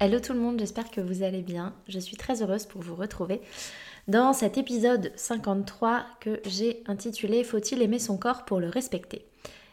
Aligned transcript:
Hello 0.00 0.20
tout 0.20 0.32
le 0.32 0.38
monde, 0.38 0.60
j'espère 0.60 0.92
que 0.92 1.00
vous 1.00 1.24
allez 1.24 1.42
bien. 1.42 1.74
Je 1.88 1.98
suis 1.98 2.16
très 2.16 2.40
heureuse 2.40 2.66
pour 2.66 2.80
vous 2.80 2.94
retrouver 2.94 3.40
dans 4.06 4.32
cet 4.32 4.56
épisode 4.56 5.10
53 5.16 6.06
que 6.20 6.40
j'ai 6.46 6.84
intitulé 6.86 7.42
Faut-il 7.42 7.82
aimer 7.82 7.98
son 7.98 8.16
corps 8.16 8.44
pour 8.44 8.60
le 8.60 8.68
respecter? 8.68 9.26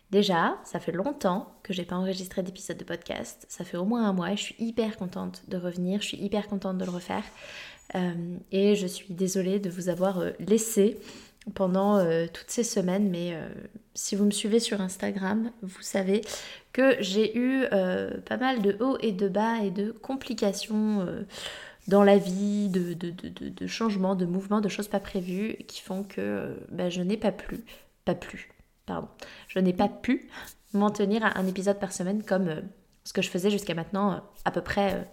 Déjà, 0.09 0.57
ça 0.63 0.79
fait 0.79 0.91
longtemps 0.91 1.53
que 1.61 1.73
j'ai 1.73 1.85
pas 1.85 1.95
enregistré 1.95 2.41
d'épisode 2.41 2.77
de 2.77 2.83
podcast. 2.83 3.45
Ça 3.49 3.63
fait 3.63 3.77
au 3.77 3.85
moins 3.85 4.09
un 4.09 4.13
mois 4.13 4.31
et 4.31 4.35
je 4.35 4.41
suis 4.41 4.55
hyper 4.57 4.97
contente 4.97 5.43
de 5.47 5.57
revenir. 5.57 6.01
Je 6.01 6.07
suis 6.07 6.17
hyper 6.17 6.47
contente 6.47 6.79
de 6.79 6.85
le 6.85 6.91
refaire. 6.91 7.23
Euh, 7.93 8.37
et 8.51 8.75
je 8.75 8.87
suis 8.87 9.13
désolée 9.13 9.59
de 9.59 9.69
vous 9.69 9.89
avoir 9.89 10.17
euh, 10.17 10.31
laissé 10.39 10.97
pendant 11.53 11.97
euh, 11.97 12.25
toutes 12.31 12.49
ces 12.49 12.63
semaines, 12.63 13.09
mais 13.09 13.37
si 13.95 14.15
vous 14.15 14.25
me 14.25 14.31
suivez 14.31 14.59
sur 14.59 14.81
Instagram, 14.81 15.51
vous 15.61 15.81
savez 15.81 16.21
que 16.73 16.97
j'ai 16.99 17.37
eu 17.37 17.63
euh, 17.71 18.19
pas 18.21 18.35
mal 18.35 18.61
de 18.61 18.75
hauts 18.81 18.97
et 18.99 19.13
de 19.13 19.29
bas 19.29 19.59
et 19.63 19.71
de 19.71 19.91
complications 19.91 20.99
euh, 21.01 21.23
dans 21.87 22.03
la 22.03 22.17
vie, 22.17 22.67
de, 22.67 22.93
de, 22.93 23.67
changements, 23.67 24.15
de 24.15 24.25
mouvements, 24.25 24.59
de 24.59 24.67
choses 24.67 24.89
pas 24.89 24.99
prévues 24.99 25.55
qui 25.67 25.81
font 25.81 26.03
que 26.03 26.19
euh, 26.19 26.53
bah, 26.69 26.89
je 26.89 27.01
n'ai 27.01 27.15
pas 27.15 27.31
pu, 27.31 27.63
pas 28.03 28.15
plus, 28.15 28.49
pardon, 28.85 29.07
je 29.47 29.59
n'ai 29.59 29.73
pas 29.73 29.87
pu 29.87 30.29
m'en 30.73 30.91
tenir 30.91 31.23
à 31.23 31.39
un 31.39 31.47
épisode 31.47 31.79
par 31.79 31.93
semaine 31.93 32.23
comme 32.23 32.61
ce 33.05 33.13
que 33.13 33.21
je 33.21 33.29
faisais 33.29 33.49
jusqu'à 33.49 33.73
maintenant, 33.73 34.21
à 34.43 34.51
peu 34.51 34.61
près 34.61 35.09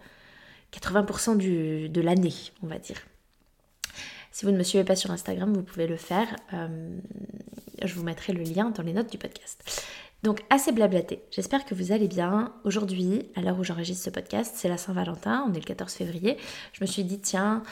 80% 0.72 1.36
du, 1.36 1.88
de 1.88 2.00
l'année, 2.00 2.34
on 2.64 2.66
va 2.66 2.78
dire. 2.78 2.96
Si 4.32 4.44
vous 4.44 4.50
ne 4.50 4.58
me 4.58 4.62
suivez 4.62 4.84
pas 4.84 4.96
sur 4.96 5.10
Instagram, 5.10 5.52
vous 5.52 5.62
pouvez 5.62 5.86
le 5.86 5.96
faire. 5.96 6.36
je 7.82 7.94
vous 7.94 8.02
mettrai 8.02 8.32
le 8.32 8.42
lien 8.42 8.70
dans 8.70 8.82
les 8.82 8.92
notes 8.92 9.10
du 9.10 9.18
podcast. 9.18 9.62
Donc 10.22 10.44
assez 10.50 10.70
blablaté, 10.70 11.20
j'espère 11.32 11.64
que 11.64 11.74
vous 11.74 11.90
allez 11.90 12.06
bien. 12.06 12.52
Aujourd'hui, 12.64 13.26
à 13.34 13.40
l'heure 13.40 13.58
où 13.58 13.64
j'enregistre 13.64 14.04
ce 14.04 14.10
podcast, 14.10 14.54
c'est 14.56 14.68
la 14.68 14.76
Saint-Valentin, 14.76 15.44
on 15.48 15.52
est 15.52 15.58
le 15.58 15.64
14 15.64 15.92
février. 15.92 16.36
Je 16.72 16.78
me 16.80 16.86
suis 16.86 17.02
dit, 17.02 17.18
tiens, 17.18 17.64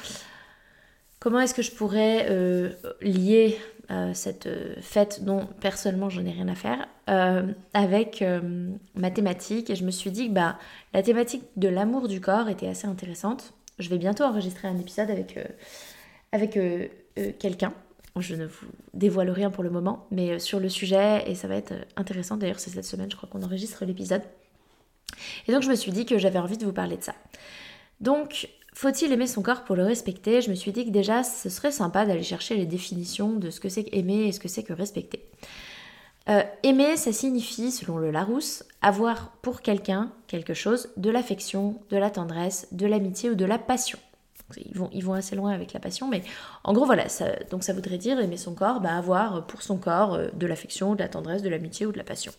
comment 1.21 1.39
est-ce 1.39 1.55
que 1.55 1.63
je 1.63 1.71
pourrais 1.71 2.27
euh, 2.29 2.71
lier 3.03 3.57
euh, 3.93 4.13
cette 4.15 4.47
euh, 4.47 4.75
fête 4.81 5.23
dont 5.23 5.47
personnellement 5.61 6.11
je 6.11 6.21
n'ai 6.21 6.33
rien 6.33 6.49
à 6.49 6.57
faire 6.57 6.89
avec 7.73 8.25
ma 8.95 9.11
thématique? 9.11 9.71
Et 9.71 9.77
je 9.77 9.85
me 9.85 9.91
suis 9.91 10.11
dit 10.11 10.29
que 10.29 10.35
bah, 10.35 10.59
la 10.93 11.03
thématique 11.03 11.43
de 11.57 11.69
l'amour 11.69 12.09
du 12.09 12.21
corps 12.21 12.49
était 12.49 12.69
assez 12.69 12.87
intéressante. 12.87 13.53
Je 13.79 13.89
vais 13.89 13.99
bientôt 13.99 14.25
enregistrer 14.25 14.69
un 14.69 14.79
épisode 14.79 15.11
avec, 15.11 15.37
avec 16.33 16.59
quelqu'un 17.39 17.73
je 18.21 18.35
ne 18.35 18.47
vous 18.47 18.67
dévoile 18.95 19.31
rien 19.31 19.51
pour 19.51 19.63
le 19.63 19.71
moment, 19.71 20.07
mais 20.11 20.33
euh, 20.33 20.39
sur 20.39 20.61
le 20.61 20.69
sujet, 20.69 21.25
et 21.27 21.35
ça 21.35 21.49
va 21.49 21.57
être 21.57 21.73
euh, 21.73 21.85
intéressant, 21.97 22.37
d'ailleurs 22.37 22.59
c'est 22.59 22.71
cette 22.71 22.85
semaine, 22.85 23.11
je 23.11 23.17
crois 23.17 23.29
qu'on 23.29 23.43
enregistre 23.43 23.85
l'épisode. 23.85 24.23
Et 25.47 25.53
donc 25.53 25.63
je 25.63 25.69
me 25.69 25.75
suis 25.75 25.93
dit 25.93 26.07
que 26.07 26.19
j'avais 26.19 26.39
envie 26.39 26.59
de 26.59 26.65
vous 26.65 26.73
parler 26.73 26.97
de 26.97 27.03
ça. 27.03 27.15
Donc, 28.01 28.49
faut-il 28.73 29.13
aimer 29.13 29.27
son 29.27 29.43
corps 29.43 29.65
pour 29.65 29.77
le 29.77 29.85
respecter? 29.85 30.41
Je 30.41 30.49
me 30.51 30.55
suis 30.55 30.73
dit 30.73 30.87
que 30.87 30.91
déjà, 30.91 31.23
ce 31.23 31.51
serait 31.51 31.73
sympa 31.73 32.07
d'aller 32.07 32.23
chercher 32.23 32.57
les 32.57 32.65
définitions 32.65 33.35
de 33.35 33.51
ce 33.51 33.61
que 33.61 33.69
c'est 33.69 33.85
qu'aimer 33.85 34.27
et 34.27 34.33
ce 34.33 34.41
que 34.41 34.49
c'est 34.49 34.63
que 34.63 34.73
respecter. 34.73 35.29
Euh, 36.31 36.43
aimer, 36.63 36.97
ça 36.97 37.13
signifie, 37.13 37.73
selon 37.73 37.99
le 37.99 38.11
Larousse, 38.11 38.65
avoir 38.81 39.33
pour 39.43 39.61
quelqu'un 39.61 40.13
quelque 40.29 40.55
chose, 40.55 40.89
de 40.97 41.11
l'affection, 41.11 41.83
de 41.91 41.99
la 41.99 42.09
tendresse, 42.09 42.69
de 42.73 42.87
l'amitié 42.87 43.29
ou 43.29 43.35
de 43.35 43.45
la 43.45 43.59
passion. 43.59 43.99
Ils 44.93 45.05
vont, 45.05 45.15
assez 45.15 45.37
loin 45.37 45.53
avec 45.53 45.73
la 45.73 45.81
passion, 45.81 46.09
mais 46.09 46.23
en 46.65 46.73
gros, 46.73 46.87
voilà, 46.87 47.09
ça, 47.09 47.27
donc 47.51 47.65
ça 47.65 47.73
voudrait 47.73 47.99
dire 47.99 48.19
aimer 48.21 48.37
son 48.37 48.55
corps, 48.55 48.81
bah, 48.81 48.97
avoir 48.97 49.47
pour 49.47 49.63
son 49.63 49.77
corps 49.77 50.15
euh, 50.15 50.29
de 50.35 50.47
l'affection, 50.47 50.95
de 50.95 51.01
la 51.01 51.09
tendresse, 51.09 51.43
de 51.43 51.49
l'amitié 51.49 51.87
ou 51.87 51.93
de 51.93 51.99
la 51.99 52.05
passion. 52.05 52.33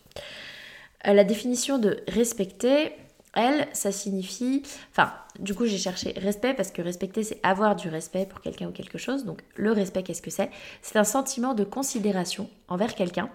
Euh, 1.06 1.12
la 1.12 1.24
définition 1.24 1.78
de 1.78 2.02
respecter, 2.08 2.92
elle, 3.34 3.66
ça 3.72 3.92
signifie. 3.92 4.62
Enfin, 4.90 5.12
du 5.38 5.54
coup, 5.54 5.66
j'ai 5.66 5.78
cherché 5.78 6.12
respect 6.18 6.54
parce 6.54 6.70
que 6.70 6.82
respecter, 6.82 7.22
c'est 7.22 7.40
avoir 7.42 7.76
du 7.76 7.88
respect 7.88 8.26
pour 8.26 8.40
quelqu'un 8.40 8.68
ou 8.68 8.72
quelque 8.72 8.98
chose. 8.98 9.24
Donc, 9.24 9.40
le 9.56 9.72
respect, 9.72 10.02
qu'est-ce 10.02 10.22
que 10.22 10.30
c'est? 10.30 10.50
C'est 10.82 10.98
un 10.98 11.04
sentiment 11.04 11.54
de 11.54 11.64
considération 11.64 12.50
envers 12.68 12.94
quelqu'un 12.94 13.30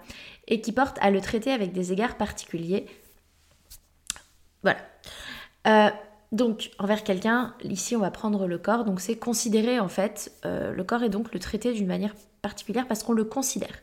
et 0.46 0.60
qui 0.60 0.72
porte 0.72 0.98
à 1.00 1.10
le 1.10 1.20
traiter 1.20 1.50
avec 1.50 1.72
des 1.72 1.92
égards 1.92 2.16
particuliers. 2.16 2.86
Voilà. 4.62 4.78
Euh, 5.66 5.90
donc, 6.30 6.70
envers 6.78 7.04
quelqu'un, 7.04 7.54
ici 7.64 7.96
on 7.96 8.00
va 8.00 8.10
prendre 8.10 8.46
le 8.46 8.58
corps, 8.58 8.84
donc 8.84 9.00
c'est 9.00 9.16
considérer 9.16 9.80
en 9.80 9.88
fait, 9.88 10.32
euh, 10.44 10.72
le 10.74 10.84
corps 10.84 11.02
est 11.02 11.08
donc 11.08 11.32
le 11.32 11.40
traiter 11.40 11.72
d'une 11.72 11.86
manière 11.86 12.14
particulière 12.42 12.86
parce 12.86 13.02
qu'on 13.02 13.14
le 13.14 13.24
considère. 13.24 13.74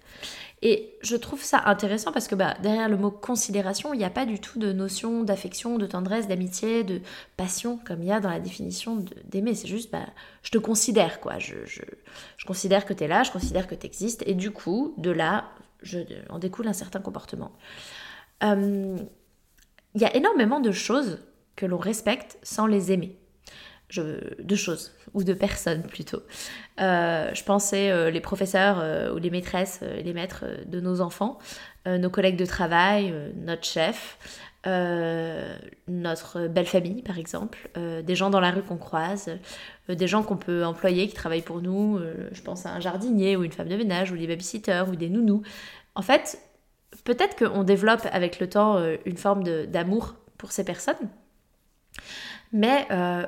Et 0.62 0.96
je 1.02 1.16
trouve 1.16 1.44
ça 1.44 1.64
intéressant 1.66 2.12
parce 2.12 2.28
que 2.28 2.36
bah, 2.36 2.56
derrière 2.62 2.88
le 2.88 2.98
mot 2.98 3.12
considération, 3.12 3.94
il 3.94 3.98
n'y 3.98 4.06
a 4.06 4.10
pas 4.10 4.26
du 4.26 4.40
tout 4.40 4.58
de 4.58 4.72
notion 4.72 5.24
d'affection, 5.24 5.78
de 5.78 5.86
tendresse, 5.86 6.28
d'amitié, 6.28 6.84
de 6.84 7.02
passion 7.36 7.80
comme 7.86 8.02
il 8.02 8.08
y 8.08 8.12
a 8.12 8.20
dans 8.20 8.30
la 8.30 8.40
définition 8.40 9.04
d'aimer. 9.26 9.54
C'est 9.56 9.68
juste, 9.68 9.92
bah, 9.92 10.06
je 10.44 10.52
te 10.52 10.58
considère 10.58 11.20
quoi, 11.20 11.40
je, 11.40 11.56
je, 11.66 11.82
considère 12.46 12.86
que 12.86 12.94
tu 12.94 13.04
es 13.04 13.08
là, 13.08 13.24
je 13.24 13.32
considère 13.32 13.68
que 13.68 13.76
tu 13.76 13.86
existes, 13.86 14.24
et 14.26 14.34
du 14.34 14.52
coup, 14.52 14.94
de 14.98 15.12
là, 15.12 15.46
je, 15.82 16.00
en 16.30 16.40
découle 16.40 16.68
un 16.68 16.74
certain 16.74 17.00
comportement. 17.00 17.52
Euh, 18.44 18.98
il 19.94 20.02
y 20.02 20.06
a 20.06 20.16
énormément 20.16 20.60
de 20.60 20.72
choses 20.72 21.20
que 21.56 21.66
l'on 21.66 21.78
respecte 21.78 22.38
sans 22.44 22.68
les 22.68 22.92
aimer. 22.92 23.18
Je, 23.90 24.42
de 24.42 24.56
choses, 24.56 24.94
ou 25.14 25.24
de 25.24 25.34
personnes 25.34 25.84
plutôt. 25.84 26.22
Euh, 26.82 27.32
je 27.34 27.44
pensais 27.44 27.92
euh, 27.92 28.10
les 28.10 28.20
professeurs 28.20 28.80
euh, 28.80 29.14
ou 29.14 29.18
les 29.18 29.30
maîtresses, 29.30 29.82
les 30.04 30.14
maîtres 30.14 30.46
de 30.66 30.80
nos 30.80 31.02
enfants, 31.02 31.38
nos 31.86 32.10
collègues 32.10 32.36
de 32.36 32.48
travail, 32.48 33.14
notre 33.36 33.64
chef, 33.64 34.18
notre 34.66 36.48
belle 36.48 36.66
famille 36.66 37.04
par 37.04 37.20
exemple, 37.20 37.70
des 37.76 38.16
gens 38.16 38.32
dans 38.32 38.40
la 38.40 38.50
rue 38.50 38.64
qu'on 38.64 38.78
croise, 38.78 39.30
des 39.88 40.08
gens 40.08 40.24
qu'on 40.24 40.36
peut 40.36 40.66
employer 40.66 41.08
qui 41.08 41.14
travaillent 41.14 41.44
pour 41.44 41.62
nous, 41.62 42.00
je 42.32 42.42
pense 42.42 42.66
à 42.66 42.72
un 42.72 42.80
jardinier 42.80 43.36
ou 43.36 43.44
une 43.44 43.52
femme 43.52 43.70
de 43.70 43.76
ménage 43.76 44.12
ou 44.12 44.18
des 44.18 44.26
babysitters 44.26 44.90
ou 44.90 44.96
des 44.96 45.10
nounous. 45.10 45.44
En 45.94 46.02
fait, 46.02 46.40
peut-être 47.04 47.36
qu'on 47.36 47.62
développe 47.62 48.08
avec 48.12 48.40
le 48.40 48.50
temps 48.50 48.84
une 49.06 49.18
forme 49.18 49.44
d'amour 49.44 50.16
pour 50.40 50.52
ces 50.52 50.64
personnes, 50.64 51.10
mais 52.52 52.88
euh, 52.92 53.26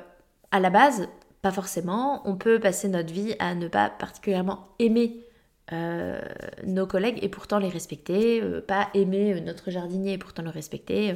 à 0.50 0.60
la 0.60 0.70
base, 0.70 1.08
pas 1.42 1.52
forcément. 1.52 2.22
On 2.24 2.36
peut 2.36 2.58
passer 2.58 2.88
notre 2.88 3.12
vie 3.12 3.34
à 3.38 3.54
ne 3.54 3.68
pas 3.68 3.90
particulièrement 3.90 4.68
aimer 4.78 5.24
euh, 5.72 6.18
nos 6.66 6.86
collègues 6.86 7.18
et 7.20 7.28
pourtant 7.28 7.58
les 7.58 7.68
respecter, 7.68 8.40
euh, 8.40 8.62
pas 8.62 8.88
aimer 8.94 9.38
notre 9.42 9.70
jardinier 9.70 10.14
et 10.14 10.18
pourtant 10.18 10.42
le 10.42 10.48
respecter. 10.48 11.14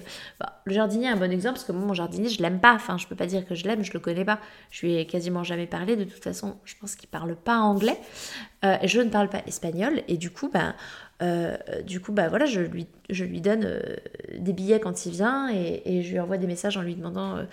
Le 0.66 0.74
jardinier 0.74 1.06
est 1.06 1.10
un 1.10 1.16
bon 1.16 1.32
exemple 1.32 1.54
parce 1.54 1.64
que 1.64 1.72
moi, 1.72 1.86
mon 1.86 1.94
jardinier, 1.94 2.28
je 2.28 2.42
l'aime 2.42 2.60
pas. 2.60 2.74
Enfin, 2.74 2.98
je 2.98 3.06
peux 3.06 3.16
pas 3.16 3.26
dire 3.26 3.46
que 3.46 3.54
je 3.54 3.64
l'aime, 3.64 3.82
je 3.82 3.92
le 3.92 4.00
connais 4.00 4.24
pas. 4.24 4.38
Je 4.70 4.86
lui 4.86 4.96
ai 4.96 5.06
quasiment 5.06 5.42
jamais 5.42 5.66
parlé. 5.66 5.96
De 5.96 6.04
toute 6.04 6.22
façon, 6.22 6.56
je 6.64 6.74
pense 6.78 6.96
qu'il 6.96 7.08
parle 7.08 7.34
pas 7.34 7.56
anglais 7.56 7.98
je 8.84 9.00
ne 9.00 9.10
parle 9.10 9.28
pas 9.28 9.42
espagnol. 9.46 10.02
Et 10.08 10.16
du 10.16 10.30
coup, 10.30 10.48
bah, 10.52 10.74
euh, 11.22 11.56
du 11.82 12.00
coup, 12.00 12.12
bah 12.12 12.28
voilà, 12.28 12.46
je 12.46 12.60
lui, 12.60 12.86
donne 13.40 13.64
euh, 13.64 13.96
des 14.38 14.52
billets 14.52 14.80
quand 14.80 15.06
il 15.06 15.12
vient 15.12 15.50
et, 15.50 16.02
je 16.02 16.10
lui 16.10 16.20
envoie 16.20 16.36
des 16.36 16.46
messages 16.46 16.76
en 16.76 16.82
lui 16.82 16.94
demandant 16.96 17.46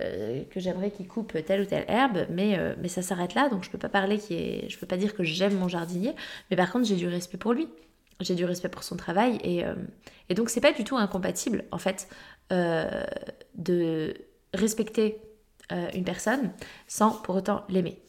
euh, 0.00 0.42
que 0.50 0.60
j'aimerais 0.60 0.90
qu'il 0.90 1.08
coupe 1.08 1.32
telle 1.44 1.62
ou 1.62 1.64
telle 1.64 1.84
herbe, 1.88 2.26
mais, 2.30 2.58
ça 2.88 3.02
s'arrête 3.02 3.34
là, 3.34 3.48
donc 3.48 3.64
je 3.64 3.70
peux 3.70 3.78
pas 3.78 3.88
parler 3.88 4.18
je 4.18 4.78
peux 4.78 4.86
pas 4.86 4.96
dire 4.96 5.14
que 5.14 5.22
j'aime 5.22 5.56
mon 5.56 5.68
jardinier, 5.68 6.14
mais 6.50 6.56
par 6.56 6.70
contre 6.70 6.86
j'ai 6.86 6.96
du 6.96 7.06
respect 7.06 7.38
pour 7.38 7.52
lui, 7.52 7.68
j'ai 8.20 8.34
du 8.34 8.44
respect 8.44 8.68
pour 8.68 8.82
son 8.82 8.96
travail 8.96 9.38
et, 9.42 9.62
et 10.28 10.34
donc 10.34 10.50
c'est 10.50 10.60
pas 10.60 10.72
du 10.72 10.84
tout 10.84 10.96
incompatible 10.96 11.64
en 11.70 11.78
fait 11.78 12.08
de 12.50 14.14
respecter 14.52 15.20
une 15.70 16.04
personne 16.04 16.50
sans 16.86 17.10
pour 17.10 17.36
autant 17.36 17.64
l'aimer. 17.68 18.00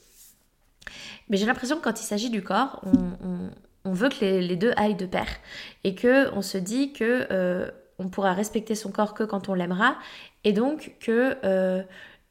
Mais 1.29 1.37
j'ai 1.37 1.45
l'impression 1.45 1.77
que 1.77 1.83
quand 1.83 1.99
il 1.99 2.05
s'agit 2.05 2.29
du 2.29 2.41
corps, 2.41 2.81
on, 2.85 3.49
veut 3.91 4.09
que 4.09 4.19
les, 4.19 4.55
deux 4.55 4.73
aillent 4.77 4.95
de 4.95 5.05
pair 5.05 5.27
et 5.83 5.95
que 5.95 6.33
on 6.33 6.41
se 6.41 6.57
dit 6.57 6.93
que 6.93 7.27
euh, 7.31 7.69
on 7.99 8.09
pourra 8.09 8.33
respecter 8.33 8.75
son 8.75 8.91
corps 8.91 9.13
que 9.13 9.23
quand 9.23 9.49
on 9.49 9.53
l'aimera 9.53 9.97
et 10.43 10.53
donc 10.53 10.95
que 10.99 11.37
euh, 11.43 11.81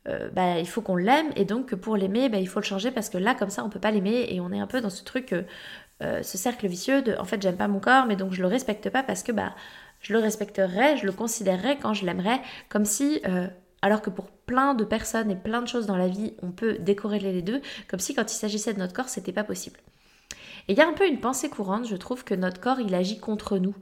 euh, 0.09 0.29
bah, 0.31 0.59
il 0.59 0.69
faut 0.69 0.81
qu'on 0.81 0.97
l'aime 0.97 1.31
et 1.37 1.45
donc 1.45 1.67
que 1.67 1.75
pour 1.75 1.97
l'aimer 1.97 2.29
bah, 2.29 2.39
il 2.39 2.49
faut 2.49 2.61
le 2.61 2.65
changer 2.65 2.91
parce 2.91 3.09
que 3.09 3.19
là 3.19 3.35
comme 3.35 3.51
ça 3.51 3.65
on 3.65 3.71
peut 3.71 3.81
pas 3.81 3.91
l'aimer 3.91 4.27
et 4.31 4.41
on 4.41 4.53
est 4.53 4.61
un 4.61 4.67
peu 4.67 4.81
dans 4.81 4.91
ce 4.91 5.05
truc 5.05 5.35
ce 6.01 6.37
cercle 6.39 6.67
vicieux 6.67 7.01
de 7.01 7.17
en 7.19 7.25
fait 7.25 7.41
j'aime 7.41 7.57
pas 7.57 7.69
mon 7.69 7.81
corps 7.81 8.07
mais 8.07 8.17
donc 8.17 8.33
je 8.33 8.43
le 8.43 8.49
respecte 8.49 8.91
pas 8.91 9.03
parce 9.03 9.23
que 9.23 9.33
bah 9.33 9.55
je 10.01 10.13
le 10.13 10.19
respecterai 10.19 10.99
je 10.99 11.07
le 11.07 11.13
considérerai 11.13 11.79
quand 11.79 11.95
je 11.95 12.05
l'aimerais 12.05 12.41
comme 12.69 12.85
si 12.85 13.23
alors 13.83 14.03
que 14.03 14.11
pour 14.11 14.31
plein 14.31 14.75
de 14.75 14.85
personnes 14.85 15.31
et 15.31 15.37
plein 15.37 15.63
de 15.63 15.69
choses 15.69 15.87
dans 15.87 15.97
la 15.97 16.09
vie, 16.09 16.35
on 16.43 16.51
peut 16.51 16.79
décorréler 16.79 17.33
les 17.33 17.43
deux, 17.43 17.61
comme 17.89 18.01
si 18.01 18.15
quand 18.15 18.33
il 18.33 18.37
s'agissait 18.37 18.75
de 18.75 18.79
notre 18.79 18.95
corps, 18.95 19.09
c'était 19.09 19.33
pas 19.33 19.45
possible. 19.45 19.79
Et 20.69 20.73
il 20.73 20.79
y 20.79 20.81
a 20.81 20.89
un 20.89 20.93
peu 20.93 21.07
une 21.07 21.21
pensée 21.21 21.49
courante, 21.49 21.87
je 21.87 21.97
trouve, 21.97 22.25
que 22.25 22.35
notre 22.35 22.61
corps, 22.61 22.81
il 22.81 22.95
agit 22.95 23.19
contre 23.19 23.59
nous. 23.59 23.75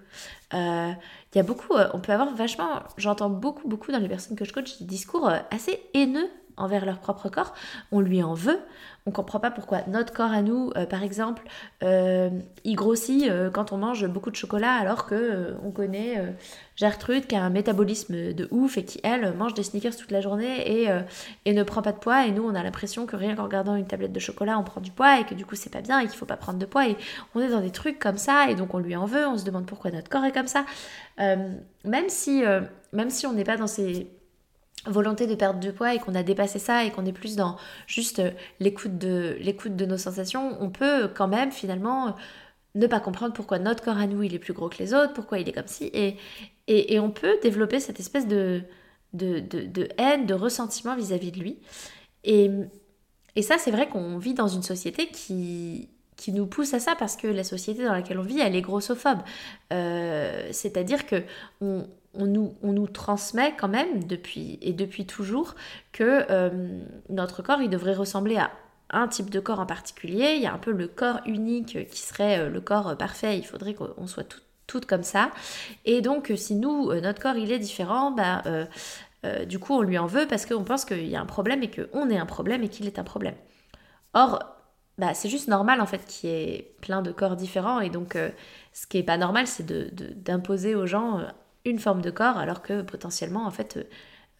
Euh, 0.52 0.92
il 1.32 1.38
y 1.38 1.40
a 1.40 1.42
beaucoup, 1.42 1.74
euh, 1.74 1.88
on 1.94 2.00
peut 2.00 2.12
avoir 2.12 2.34
vachement, 2.34 2.82
j'entends 2.96 3.30
beaucoup, 3.30 3.66
beaucoup 3.68 3.90
dans 3.90 3.98
les 3.98 4.08
personnes 4.08 4.36
que 4.36 4.44
je 4.44 4.52
coach, 4.52 4.78
des 4.78 4.84
discours 4.84 5.28
euh, 5.28 5.38
assez 5.50 5.82
haineux 5.94 6.28
envers 6.56 6.84
leur 6.84 6.98
propre 6.98 7.28
corps. 7.28 7.54
On 7.92 8.00
lui 8.00 8.22
en 8.22 8.34
veut, 8.34 8.60
on 9.06 9.10
comprend 9.10 9.38
pas 9.38 9.50
pourquoi 9.50 9.82
notre 9.86 10.14
corps 10.14 10.30
à 10.30 10.40
nous, 10.40 10.70
euh, 10.76 10.86
par 10.86 11.02
exemple, 11.02 11.46
euh, 11.82 12.30
il 12.64 12.74
grossit 12.74 13.28
euh, 13.28 13.50
quand 13.50 13.70
on 13.70 13.76
mange 13.76 14.06
beaucoup 14.06 14.30
de 14.30 14.36
chocolat, 14.36 14.72
alors 14.72 15.04
que 15.04 15.54
on 15.62 15.70
connaît 15.70 16.34
Gertrude 16.76 17.26
qui 17.26 17.36
a 17.36 17.42
un 17.42 17.50
métabolisme 17.50 18.32
de 18.32 18.48
ouf 18.50 18.78
et 18.78 18.84
qui 18.84 19.00
elle 19.02 19.34
mange 19.34 19.52
des 19.52 19.62
sneakers 19.62 19.96
toute 19.96 20.10
la 20.10 20.22
journée 20.22 20.82
et, 20.82 20.88
et 21.44 21.52
ne 21.52 21.62
prend 21.62 21.82
pas 21.82 21.92
de 21.92 21.98
poids. 21.98 22.26
Et 22.26 22.32
nous, 22.32 22.42
on 22.42 22.54
a 22.54 22.62
l'impression 22.62 23.04
que 23.04 23.16
rien 23.16 23.36
qu'en 23.36 23.44
regardant 23.44 23.76
une 23.76 23.86
tablette 23.86 24.12
de 24.12 24.20
chocolat, 24.20 24.58
on 24.58 24.64
prend 24.64 24.80
du 24.80 24.90
poids 24.90 25.20
et 25.20 25.24
que 25.24 25.34
du 25.34 25.44
coup 25.44 25.54
c'est 25.54 25.72
pas 25.72 25.82
bien 25.82 26.00
et 26.00 26.06
qu'il 26.06 26.16
faut 26.16 26.26
pas 26.26 26.36
prendre 26.36 26.58
de 26.58 26.66
poids. 26.66 26.88
Et 26.88 26.96
on 27.34 27.40
est 27.40 27.48
dans 27.48 27.60
des 27.60 27.70
trucs 27.70 27.98
comme 27.98 28.18
ça 28.18 28.48
et 28.48 28.54
donc 28.54 28.72
on 28.74 28.78
lui 28.78 28.96
en 28.96 29.04
veut. 29.04 29.26
On 29.26 29.36
se 29.36 29.44
demande 29.44 29.66
pourquoi 29.66 29.90
notre 29.90 30.08
corps 30.08 30.24
est 30.24 30.32
comme 30.32 30.48
ça. 30.48 30.64
même 31.18 32.08
si, 32.08 32.42
même 32.92 33.10
si 33.10 33.26
on 33.26 33.34
n'est 33.34 33.44
pas 33.44 33.58
dans 33.58 33.66
ces 33.66 34.08
volonté 34.86 35.26
de 35.26 35.34
perdre 35.34 35.60
du 35.60 35.72
poids 35.72 35.94
et 35.94 35.98
qu'on 35.98 36.14
a 36.14 36.22
dépassé 36.22 36.58
ça 36.58 36.84
et 36.84 36.90
qu'on 36.90 37.06
est 37.06 37.12
plus 37.12 37.36
dans 37.36 37.56
juste 37.86 38.18
euh, 38.18 38.30
l'écoute 38.60 38.98
de, 38.98 39.36
l'écoute 39.40 39.76
de 39.76 39.86
nos 39.86 39.96
sensations, 39.98 40.56
on 40.60 40.70
peut 40.70 41.08
quand 41.08 41.28
même 41.28 41.52
finalement 41.52 42.08
euh, 42.08 42.10
ne 42.74 42.86
pas 42.86 43.00
comprendre 43.00 43.32
pourquoi 43.32 43.58
notre 43.58 43.82
corps 43.82 43.98
à 43.98 44.06
nous 44.06 44.22
il 44.22 44.34
est 44.34 44.38
plus 44.38 44.52
gros 44.52 44.68
que 44.68 44.78
les 44.78 44.94
autres, 44.94 45.12
pourquoi 45.12 45.38
il 45.38 45.48
est 45.48 45.52
comme 45.52 45.68
ci, 45.68 45.84
et, 45.92 46.16
et, 46.66 46.98
on 46.98 47.10
peut 47.10 47.38
développer 47.42 47.78
cette 47.78 48.00
espèce 48.00 48.26
de, 48.26 48.62
de, 49.12 49.38
de, 49.38 49.88
haine, 49.98 50.26
de 50.26 50.34
ressentiment 50.34 50.96
vis-à-vis 50.96 51.30
de 51.30 51.38
lui. 51.38 51.58
Et, 52.24 52.50
et 53.36 53.42
ça, 53.42 53.58
c'est 53.58 53.70
vrai 53.70 53.88
qu'on 53.88 54.16
vit 54.16 54.34
dans 54.34 54.48
une 54.48 54.62
société 54.62 55.08
qui, 55.08 55.90
qui 56.24 56.32
nous 56.32 56.46
pousse 56.46 56.72
à 56.72 56.80
ça 56.80 56.94
parce 56.98 57.16
que 57.16 57.26
la 57.26 57.44
société 57.44 57.84
dans 57.84 57.92
laquelle 57.92 58.18
on 58.18 58.22
vit, 58.22 58.40
elle 58.40 58.56
est 58.56 58.62
grossophobe. 58.62 59.18
Euh, 59.74 60.48
c'est-à-dire 60.52 61.04
que 61.04 61.22
on, 61.60 61.86
on 62.14 62.24
nous, 62.24 62.54
on 62.62 62.72
nous, 62.72 62.86
transmet 62.86 63.54
quand 63.58 63.68
même 63.68 64.04
depuis 64.04 64.58
et 64.62 64.72
depuis 64.72 65.04
toujours 65.04 65.54
que 65.92 66.24
euh, 66.30 66.80
notre 67.10 67.42
corps 67.42 67.60
il 67.60 67.68
devrait 67.68 67.92
ressembler 67.92 68.38
à 68.38 68.50
un 68.88 69.06
type 69.06 69.28
de 69.28 69.38
corps 69.38 69.60
en 69.60 69.66
particulier. 69.66 70.36
Il 70.36 70.42
y 70.42 70.46
a 70.46 70.54
un 70.54 70.58
peu 70.58 70.72
le 70.72 70.88
corps 70.88 71.20
unique 71.26 71.90
qui 71.90 72.00
serait 72.00 72.38
euh, 72.38 72.48
le 72.48 72.62
corps 72.62 72.96
parfait. 72.96 73.36
Il 73.36 73.44
faudrait 73.44 73.74
qu'on 73.74 74.06
soit 74.06 74.26
toutes 74.66 74.86
comme 74.86 75.02
ça. 75.02 75.30
Et 75.84 76.00
donc 76.00 76.32
si 76.36 76.54
nous 76.54 76.90
notre 77.02 77.20
corps 77.20 77.36
il 77.36 77.52
est 77.52 77.58
différent, 77.58 78.12
bah 78.12 78.42
du 79.46 79.58
coup 79.58 79.74
on 79.74 79.82
lui 79.82 79.98
en 79.98 80.06
veut 80.06 80.26
parce 80.26 80.46
qu'on 80.46 80.64
pense 80.64 80.86
qu'il 80.86 81.06
y 81.06 81.16
a 81.16 81.20
un 81.20 81.26
problème 81.26 81.62
et 81.62 81.70
qu'on 81.70 82.08
est 82.08 82.18
un 82.18 82.26
problème 82.26 82.62
et 82.62 82.68
qu'il 82.70 82.86
est 82.86 82.98
un 82.98 83.04
problème. 83.04 83.34
Or 84.14 84.53
bah, 84.98 85.14
c'est 85.14 85.28
juste 85.28 85.48
normal 85.48 85.80
en 85.80 85.86
fait 85.86 86.04
qu'il 86.06 86.30
y 86.30 86.32
ait 86.32 86.74
plein 86.80 87.02
de 87.02 87.10
corps 87.10 87.36
différents 87.36 87.80
et 87.80 87.90
donc 87.90 88.16
ce 88.72 88.86
qui 88.86 88.98
est 88.98 89.02
pas 89.02 89.16
normal 89.16 89.46
c'est 89.46 89.66
d'imposer 90.22 90.74
aux 90.74 90.86
gens 90.86 91.20
une 91.64 91.78
forme 91.78 92.02
de 92.02 92.10
corps, 92.10 92.38
alors 92.38 92.62
que 92.62 92.82
potentiellement, 92.82 93.46
en 93.46 93.50
fait, 93.50 93.86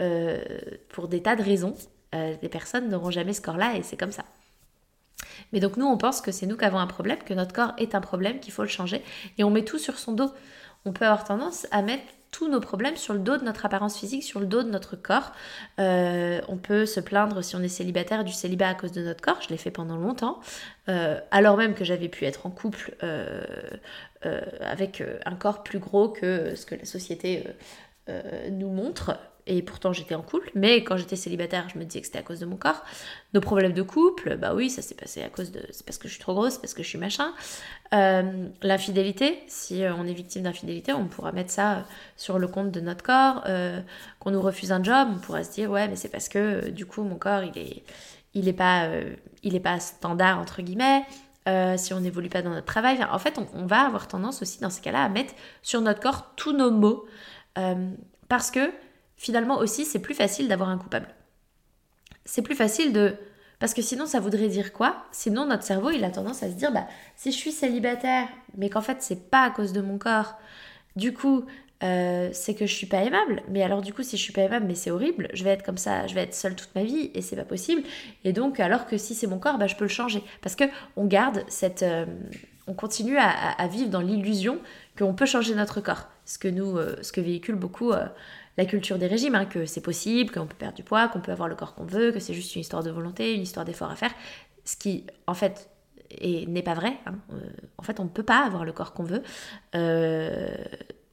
euh, 0.00 0.42
pour 0.90 1.08
des 1.08 1.22
tas 1.22 1.36
de 1.36 1.42
raisons, 1.42 1.74
euh, 2.14 2.36
des 2.40 2.48
personnes 2.48 2.88
n'auront 2.88 3.10
jamais 3.10 3.32
ce 3.32 3.40
corps-là 3.40 3.76
et 3.76 3.82
c'est 3.82 3.96
comme 3.96 4.12
ça. 4.12 4.24
Mais 5.52 5.60
donc 5.60 5.76
nous, 5.76 5.86
on 5.86 5.96
pense 5.96 6.20
que 6.20 6.32
c'est 6.32 6.46
nous 6.46 6.56
qui 6.56 6.64
avons 6.64 6.78
un 6.78 6.86
problème, 6.86 7.18
que 7.18 7.34
notre 7.34 7.54
corps 7.54 7.72
est 7.78 7.94
un 7.94 8.00
problème, 8.00 8.40
qu'il 8.40 8.52
faut 8.52 8.62
le 8.62 8.68
changer, 8.68 9.02
et 9.38 9.44
on 9.44 9.50
met 9.50 9.64
tout 9.64 9.78
sur 9.78 9.98
son 9.98 10.12
dos. 10.12 10.30
On 10.84 10.92
peut 10.92 11.04
avoir 11.04 11.24
tendance 11.24 11.66
à 11.70 11.82
mettre 11.82 12.04
tous 12.34 12.48
nos 12.48 12.60
problèmes 12.60 12.96
sur 12.96 13.14
le 13.14 13.20
dos 13.20 13.36
de 13.36 13.44
notre 13.44 13.64
apparence 13.64 13.96
physique, 13.96 14.24
sur 14.24 14.40
le 14.40 14.46
dos 14.46 14.64
de 14.64 14.70
notre 14.70 14.96
corps. 14.96 15.32
Euh, 15.78 16.40
on 16.48 16.56
peut 16.56 16.84
se 16.84 16.98
plaindre 16.98 17.44
si 17.44 17.54
on 17.54 17.60
est 17.60 17.68
célibataire 17.68 18.24
du 18.24 18.32
célibat 18.32 18.70
à 18.70 18.74
cause 18.74 18.90
de 18.90 19.02
notre 19.02 19.20
corps, 19.20 19.40
je 19.40 19.50
l'ai 19.50 19.56
fait 19.56 19.70
pendant 19.70 19.96
longtemps, 19.96 20.40
alors 21.30 21.56
même 21.56 21.74
que 21.74 21.84
j'avais 21.84 22.08
pu 22.08 22.24
être 22.24 22.46
en 22.46 22.50
couple 22.50 22.94
euh, 24.26 24.40
avec 24.60 25.02
euh, 25.02 25.18
un 25.26 25.34
corps 25.34 25.62
plus 25.62 25.78
gros 25.78 26.08
que 26.08 26.54
ce 26.54 26.64
que 26.64 26.74
la 26.74 26.86
société 26.86 27.44
euh, 28.08 28.48
nous 28.50 28.70
montre. 28.70 29.18
Et 29.46 29.60
pourtant 29.62 29.92
j'étais 29.92 30.14
en 30.14 30.22
couple, 30.22 30.50
mais 30.54 30.82
quand 30.82 30.96
j'étais 30.96 31.16
célibataire, 31.16 31.68
je 31.68 31.78
me 31.78 31.84
disais 31.84 32.00
que 32.00 32.06
c'était 32.06 32.18
à 32.18 32.22
cause 32.22 32.40
de 32.40 32.46
mon 32.46 32.56
corps. 32.56 32.82
Nos 33.34 33.40
problèmes 33.40 33.74
de 33.74 33.82
couple, 33.82 34.36
bah 34.36 34.54
oui, 34.54 34.70
ça 34.70 34.80
s'est 34.80 34.94
passé 34.94 35.22
à 35.22 35.28
cause 35.28 35.52
de. 35.52 35.60
C'est 35.70 35.84
parce 35.84 35.98
que 35.98 36.08
je 36.08 36.14
suis 36.14 36.20
trop 36.20 36.34
grosse, 36.34 36.56
parce 36.56 36.72
que 36.72 36.82
je 36.82 36.88
suis 36.88 36.98
machin. 36.98 37.32
L'infidélité, 37.92 39.38
si 39.46 39.82
on 39.96 40.06
est 40.06 40.12
victime 40.14 40.42
d'infidélité, 40.42 40.92
on 40.92 41.06
pourra 41.06 41.30
mettre 41.32 41.50
ça 41.50 41.84
sur 42.16 42.38
le 42.38 42.48
compte 42.48 42.70
de 42.70 42.80
notre 42.80 43.04
corps. 43.04 43.44
Qu'on 44.18 44.30
nous 44.30 44.40
refuse 44.40 44.72
un 44.72 44.82
job, 44.82 45.08
on 45.14 45.18
pourra 45.18 45.44
se 45.44 45.52
dire 45.52 45.70
ouais, 45.70 45.88
mais 45.88 45.96
c'est 45.96 46.08
parce 46.08 46.28
que 46.28 46.70
du 46.70 46.86
coup 46.86 47.02
mon 47.02 47.16
corps 47.16 47.42
il 47.44 47.56
est, 47.58 47.82
il 48.32 48.48
est 48.48 48.54
pas, 48.54 48.88
il 49.42 49.54
est 49.54 49.60
pas 49.60 49.78
standard 49.78 50.38
entre 50.38 50.62
guillemets. 50.62 51.04
Euh, 51.46 51.76
si 51.76 51.92
on 51.92 52.00
n'évolue 52.00 52.30
pas 52.30 52.40
dans 52.40 52.50
notre 52.50 52.64
travail. 52.64 52.98
en 53.04 53.18
fait, 53.18 53.38
on, 53.54 53.66
va 53.66 53.82
avoir 53.82 54.08
tendance 54.08 54.40
aussi 54.40 54.60
dans 54.60 54.70
ces 54.70 54.80
cas-là 54.80 55.04
à 55.04 55.08
mettre 55.10 55.34
sur 55.62 55.82
notre 55.82 56.00
corps 56.00 56.32
tous 56.36 56.52
nos 56.52 56.70
mots. 56.70 57.04
Euh, 57.58 57.90
parce 58.28 58.50
que 58.50 58.72
finalement 59.24 59.58
aussi, 59.58 59.86
c'est 59.86 60.00
plus 60.00 60.14
facile 60.14 60.48
d'avoir 60.48 60.68
un 60.68 60.76
coupable. 60.76 61.08
C'est 62.26 62.42
plus 62.42 62.54
facile 62.54 62.92
de... 62.92 63.14
Parce 63.58 63.72
que 63.72 63.80
sinon, 63.80 64.04
ça 64.04 64.20
voudrait 64.20 64.48
dire 64.48 64.72
quoi? 64.72 65.06
Sinon, 65.12 65.46
notre 65.46 65.62
cerveau, 65.62 65.90
il 65.90 66.04
a 66.04 66.10
tendance 66.10 66.42
à 66.42 66.48
se 66.48 66.54
dire, 66.54 66.72
bah, 66.72 66.86
si 67.16 67.32
je 67.32 67.36
suis 67.36 67.52
célibataire, 67.52 68.28
mais 68.58 68.68
qu'en 68.68 68.82
fait, 68.82 68.98
c'est 69.00 69.30
pas 69.30 69.44
à 69.44 69.50
cause 69.50 69.72
de 69.72 69.80
mon 69.80 69.96
corps, 69.96 70.34
du 70.96 71.14
coup, 71.14 71.46
euh, 71.82 72.28
c'est 72.32 72.54
que 72.54 72.66
je 72.66 72.74
suis 72.74 72.86
pas 72.86 73.02
aimable. 73.02 73.42
Mais 73.48 73.62
alors 73.62 73.80
du 73.80 73.94
coup, 73.94 74.02
si 74.02 74.18
je 74.18 74.22
suis 74.22 74.32
pas 74.32 74.42
aimable, 74.42 74.66
mais 74.66 74.74
c'est 74.74 74.90
horrible, 74.90 75.28
je 75.32 75.42
vais 75.42 75.50
être 75.50 75.64
comme 75.64 75.78
ça, 75.78 76.06
je 76.06 76.14
vais 76.14 76.22
être 76.22 76.34
seule 76.34 76.54
toute 76.54 76.74
ma 76.74 76.84
vie 76.84 77.10
et 77.14 77.22
c'est 77.22 77.36
pas 77.36 77.44
possible. 77.44 77.82
Et 78.24 78.32
donc, 78.32 78.60
alors 78.60 78.86
que 78.86 78.98
si 78.98 79.14
c'est 79.14 79.26
mon 79.26 79.38
corps, 79.38 79.58
bah, 79.58 79.66
je 79.66 79.76
peux 79.76 79.84
le 79.84 79.90
changer 79.90 80.22
parce 80.42 80.54
que 80.54 80.64
on 80.96 81.06
garde 81.06 81.44
cette, 81.48 81.82
euh, 81.82 82.06
on 82.66 82.74
continue 82.74 83.18
à, 83.18 83.66
vivre 83.68 83.90
dans 83.90 84.00
l'illusion 84.00 84.58
qu'on 84.98 85.14
peut 85.14 85.26
changer 85.26 85.54
notre 85.54 85.80
corps. 85.80 86.08
Ce 86.24 86.38
que 86.38 86.48
nous, 86.48 86.78
euh, 86.78 86.96
ce 87.02 87.12
que 87.12 87.20
véhicule 87.20 87.56
beaucoup 87.56 87.92
la 88.56 88.64
culture 88.64 88.98
des 88.98 89.06
régimes, 89.06 89.34
hein, 89.34 89.46
que 89.46 89.66
c'est 89.66 89.80
possible, 89.80 90.30
qu'on 90.30 90.46
peut 90.46 90.56
perdre 90.56 90.76
du 90.76 90.84
poids, 90.84 91.08
qu'on 91.08 91.20
peut 91.20 91.32
avoir 91.32 91.48
le 91.48 91.54
corps 91.54 91.74
qu'on 91.74 91.84
veut, 91.84 92.12
que 92.12 92.20
c'est 92.20 92.34
juste 92.34 92.54
une 92.54 92.60
histoire 92.60 92.82
de 92.82 92.90
volonté, 92.90 93.34
une 93.34 93.42
histoire 93.42 93.64
d'effort 93.64 93.90
à 93.90 93.96
faire. 93.96 94.12
Ce 94.64 94.76
qui, 94.76 95.06
en 95.26 95.34
fait, 95.34 95.70
n'est 96.22 96.62
pas 96.62 96.74
vrai. 96.74 96.94
Hein. 97.06 97.16
en 97.78 97.82
fait, 97.82 97.98
on 98.00 98.04
ne 98.04 98.08
peut 98.08 98.22
pas 98.22 98.44
avoir 98.44 98.64
le 98.64 98.72
corps 98.72 98.92
qu'on 98.92 99.04
veut 99.04 99.22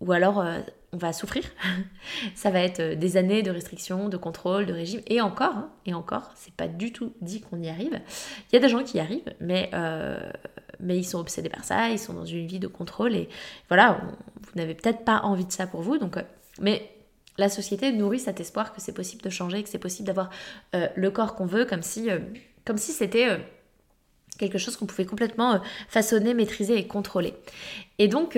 ou 0.02 0.12
alors 0.12 0.40
euh, 0.40 0.60
on 0.92 0.98
va 0.98 1.14
souffrir. 1.14 1.44
ça 2.36 2.50
va 2.50 2.60
être 2.60 2.80
euh, 2.80 2.96
des 2.96 3.18
années 3.18 3.44
de 3.44 3.52
restrictions, 3.52 4.10
de 4.10 4.18
contrôle, 4.18 4.66
de 4.66 4.74
régime, 4.74 5.02
et 5.08 5.22
encore, 5.22 5.56
hein, 5.56 5.70
et 5.86 5.94
encore, 5.94 6.32
c'est 6.36 6.54
pas 6.54 6.68
du 6.68 6.92
tout 6.92 7.14
dit 7.22 7.42
qu'on 7.42 7.62
y 7.62 7.70
arrive. 7.70 8.00
Il 8.52 8.56
y 8.56 8.58
a 8.58 8.60
des 8.60 8.70
gens 8.70 8.84
qui 8.84 8.98
y 8.98 9.00
arrivent, 9.00 9.34
mais, 9.40 9.70
euh, 9.74 10.20
mais 10.80 10.98
ils 10.98 11.06
sont 11.06 11.20
obsédés 11.20 11.50
par 11.50 11.64
ça, 11.64 11.90
ils 11.90 12.00
sont 12.00 12.14
dans 12.14 12.26
une 12.26 12.48
vie 12.48 12.60
de 12.60 12.68
contrôle, 12.68 13.16
et 13.16 13.30
voilà, 13.70 14.02
vous 14.42 14.52
n'avez 14.56 14.74
peut-être 14.74 15.06
pas 15.06 15.20
envie 15.20 15.46
de 15.46 15.52
ça 15.52 15.68
pour 15.68 15.82
vous, 15.82 15.98
donc, 15.98 16.18
mais 16.60 16.90
la 17.42 17.50
société 17.50 17.92
nourrit 17.92 18.20
cet 18.20 18.40
espoir 18.40 18.74
que 18.74 18.80
c'est 18.80 18.94
possible 18.94 19.22
de 19.22 19.30
changer, 19.30 19.64
que 19.64 19.70
c'est 19.70 19.78
possible 19.78 20.08
d'avoir 20.08 20.30
le 20.74 21.10
corps 21.10 21.36
qu'on 21.36 21.46
veut, 21.46 21.66
comme 21.66 21.82
si, 21.82 22.10
si 22.78 22.92
c'était 22.92 23.38
quelque 24.38 24.58
chose 24.58 24.78
qu'on 24.78 24.86
pouvait 24.86 25.06
complètement 25.06 25.60
façonner, 25.90 26.34
maîtriser 26.34 26.78
et 26.78 26.88
contrôler. 26.88 27.34
Et 28.00 28.08
donc, 28.08 28.38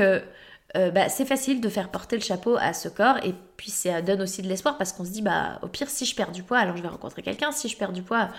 euh, 0.76 0.90
bah, 0.90 1.08
c'est 1.08 1.26
facile 1.26 1.62
de 1.62 1.70
faire 1.70 1.90
porter 1.90 2.16
le 2.16 2.24
chapeau 2.24 2.58
à 2.60 2.74
ce 2.74 2.90
corps 2.90 3.18
et 3.24 3.36
puis 3.58 3.70
ça 3.70 4.02
donne 4.02 4.24
aussi 4.24 4.42
de 4.42 4.48
l'espoir 4.48 4.76
parce 4.80 4.92
qu'on 4.92 5.06
se 5.06 5.12
dit 5.12 5.22
bah 5.22 5.60
au 5.62 5.68
pire 5.68 5.88
si 5.88 6.04
je 6.04 6.16
perds 6.16 6.32
du 6.32 6.42
poids 6.42 6.58
alors 6.58 6.76
je 6.76 6.82
vais 6.82 6.88
rencontrer 6.88 7.22
quelqu'un 7.22 7.52
si 7.52 7.70
je 7.70 7.78
perds 7.78 7.92
du 7.92 8.02
poids 8.02 8.30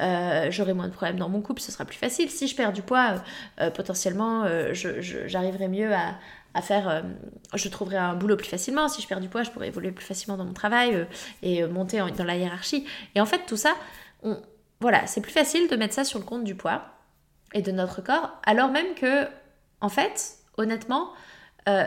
euh, 0.00 0.48
j'aurai 0.50 0.74
moins 0.74 0.88
de 0.88 0.92
problèmes 0.92 1.20
dans 1.20 1.28
mon 1.28 1.40
couple 1.40 1.62
ce 1.62 1.70
sera 1.70 1.84
plus 1.84 1.96
facile 1.96 2.30
si 2.30 2.48
je 2.48 2.56
perds 2.56 2.72
du 2.72 2.82
poids 2.82 3.22
euh, 3.60 3.70
potentiellement 3.70 4.44
j'arriverai 4.72 5.68
mieux 5.68 5.94
à, 5.94 6.16
à 6.54 6.62
faire 6.62 7.04
je 7.54 7.68
trouverai 7.68 7.96
un 7.96 8.14
boulot 8.14 8.36
plus 8.36 8.48
facilement. 8.48 8.88
Si 8.88 9.02
je 9.02 9.08
perds 9.08 9.20
du 9.20 9.28
poids 9.28 9.42
je 9.42 9.50
pourrai 9.50 9.68
évoluer 9.68 9.92
plus 9.92 10.04
facilement 10.04 10.36
dans 10.36 10.44
mon 10.44 10.52
travail 10.52 11.06
et 11.42 11.64
monter 11.66 11.98
dans 12.16 12.24
la 12.24 12.36
hiérarchie. 12.36 12.86
Et 13.14 13.20
en 13.20 13.26
fait 13.26 13.42
tout 13.46 13.56
ça 13.56 13.74
voilà 14.80 15.06
c'est 15.06 15.20
plus 15.20 15.32
facile 15.32 15.68
de 15.68 15.76
mettre 15.76 15.94
ça 15.94 16.04
sur 16.04 16.18
le 16.18 16.24
compte 16.24 16.44
du 16.44 16.54
poids 16.54 16.82
et 17.52 17.62
de 17.62 17.72
notre 17.72 18.02
corps 18.02 18.32
alors 18.44 18.70
même 18.70 18.94
que 18.94 19.26
en 19.80 19.88
fait 19.88 20.36
honnêtement 20.56 21.10
euh, 21.68 21.84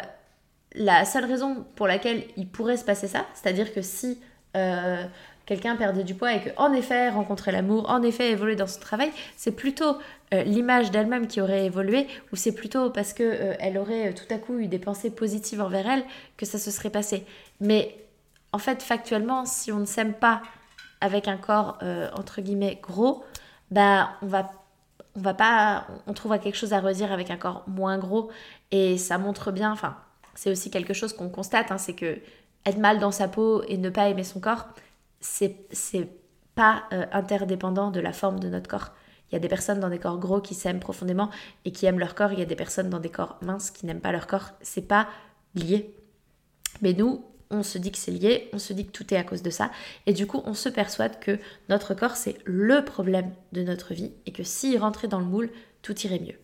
la 0.74 1.06
seule 1.06 1.26
raison 1.26 1.66
pour 1.76 1.88
laquelle 1.88 2.24
il 2.36 2.48
pourrait 2.48 2.78
se 2.78 2.86
passer 2.86 3.08
ça, 3.08 3.26
c'est-à-dire 3.34 3.74
que 3.74 3.82
si 3.82 4.20
euh, 4.56 5.04
quelqu'un 5.48 5.76
perdait 5.76 6.04
du 6.04 6.14
poids 6.14 6.34
et 6.34 6.42
que 6.42 6.50
en 6.58 6.72
effet 6.74 7.10
rencontrait 7.10 7.52
l'amour, 7.52 7.90
en 7.90 8.04
effet 8.04 8.30
évoluait 8.30 8.56
dans 8.56 8.68
son 8.68 8.80
travail, 8.80 9.12
c'est 9.36 9.54
plutôt 9.54 9.98
euh, 10.34 10.44
l'image 10.44 10.92
d'elle-même 10.92 11.26
qui 11.26 11.42
aurait 11.42 11.66
évolué 11.66 12.06
ou 12.32 12.36
c'est 12.36 12.54
plutôt 12.54 12.92
parce 12.92 13.14
que 13.14 13.24
euh, 13.24 13.56
elle 13.60 13.80
aurait 13.80 14.14
tout 14.14 14.32
à 14.32 14.38
coup 14.38 14.60
eu 14.60 14.68
des 14.68 14.78
pensées 14.78 15.10
positives 15.10 15.62
envers 15.62 15.90
elle 15.90 16.04
que 16.38 16.46
ça 16.46 16.60
se 16.60 16.70
serait 16.70 16.92
passé. 16.92 17.26
Mais 17.60 17.96
en 18.52 18.60
fait, 18.60 18.84
factuellement, 18.84 19.46
si 19.46 19.72
on 19.72 19.80
ne 19.80 19.86
s'aime 19.86 20.14
pas 20.14 20.44
avec 21.02 21.28
un 21.28 21.38
corps 21.38 21.78
entre 22.16 22.42
guillemets 22.42 22.80
gros, 22.82 23.24
bah 23.70 24.12
on 24.22 24.28
va 24.28 24.52
on 25.18 25.22
va 25.22 25.34
pas 25.34 25.88
on 26.06 26.14
trouvera 26.14 26.40
quelque 26.40 26.56
chose 26.56 26.74
à 26.74 26.80
redire 26.80 27.12
avec 27.12 27.32
un 27.32 27.38
corps 27.38 27.64
moins 27.68 27.98
gros 27.98 28.30
et 28.72 28.98
ça 28.98 29.18
montre 29.18 29.52
bien 29.52 29.72
enfin 29.72 29.98
c'est 30.36 30.52
aussi 30.52 30.70
quelque 30.70 30.94
chose 30.94 31.14
qu'on 31.14 31.30
constate 31.30 31.72
hein, 31.72 31.78
c'est 31.78 31.94
que 31.94 32.20
être 32.66 32.78
mal 32.78 33.00
dans 33.00 33.12
sa 33.12 33.28
peau 33.28 33.64
et 33.68 33.78
ne 33.78 33.90
pas 33.90 34.10
aimer 34.10 34.24
son 34.24 34.40
corps 34.40 34.68
c'est 35.20 36.10
pas 36.56 36.84
euh, 36.94 37.06
interdépendant 37.12 37.92
de 37.92 38.00
la 38.00 38.14
forme 38.14 38.40
de 38.40 38.50
notre 38.50 38.68
corps. 38.68 38.94
Il 39.30 39.34
y 39.34 39.36
a 39.36 39.40
des 39.40 39.48
personnes 39.48 39.80
dans 39.80 39.90
des 39.90 40.00
corps 40.00 40.18
gros 40.18 40.42
qui 40.42 40.56
s'aiment 40.56 40.80
profondément 40.80 41.30
et 41.66 41.72
qui 41.72 41.86
aiment 41.86 42.00
leur 42.00 42.16
corps. 42.16 42.32
Il 42.32 42.40
y 42.40 42.42
a 42.42 42.46
des 42.46 42.56
personnes 42.56 42.90
dans 42.90 43.00
des 43.00 43.10
corps 43.10 43.38
minces 43.42 43.72
qui 43.72 43.86
n'aiment 43.86 44.02
pas 44.02 44.12
leur 44.12 44.26
corps. 44.26 44.52
C'est 44.62 44.88
pas 44.88 45.08
lié. 45.54 45.94
Mais 46.82 46.94
nous 46.94 47.24
on 47.50 47.64
se 47.64 47.78
dit 47.78 47.92
que 47.92 47.98
c'est 47.98 48.12
lié, 48.12 48.50
on 48.54 48.60
se 48.60 48.74
dit 48.74 48.86
que 48.86 48.92
tout 48.92 49.14
est 49.14 49.18
à 49.18 49.24
cause 49.24 49.42
de 49.42 49.50
ça, 49.50 49.72
et 50.06 50.14
du 50.14 50.28
coup 50.28 50.42
on 50.46 50.54
se 50.54 50.70
persuade 50.70 51.20
que 51.20 51.40
notre 51.70 51.94
corps 51.94 52.16
c'est 52.16 52.38
le 52.46 52.84
problème 52.84 53.34
de 53.54 53.64
notre 53.64 53.94
vie, 53.94 54.12
et 54.26 54.32
que 54.32 54.44
s'il 54.44 54.78
rentrait 54.78 55.08
dans 55.08 55.20
le 55.20 55.26
moule, 55.26 55.50
tout 55.82 55.98
irait 56.02 56.20
mieux. 56.20 56.36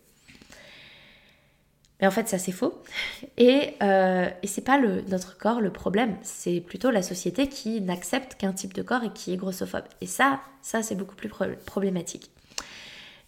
Mais 2.03 2.07
en 2.07 2.11
fait 2.11 2.27
ça 2.27 2.37
c'est 2.37 2.51
faux, 2.51 2.73
et, 3.37 3.75
euh, 3.81 4.29
c'est 4.43 4.65
pas 4.65 4.77
notre 4.77 5.37
corps 5.37 5.61
le 5.61 5.71
problème, 5.71 6.17
c'est 6.21 6.59
plutôt 6.59 6.91
la 6.91 7.01
société 7.01 7.47
qui 7.47 7.79
n'accepte 7.79 8.35
qu'un 8.35 8.51
type 8.51 8.73
de 8.73 8.81
corps 8.81 9.05
et 9.05 9.13
qui 9.13 9.31
est 9.31 9.37
grossophobe. 9.37 9.85
Et 10.01 10.05
ça, 10.05 10.41
ça 10.61 10.83
c'est 10.83 10.95
beaucoup 10.95 11.15
plus 11.15 11.29
problématique. 11.65 12.29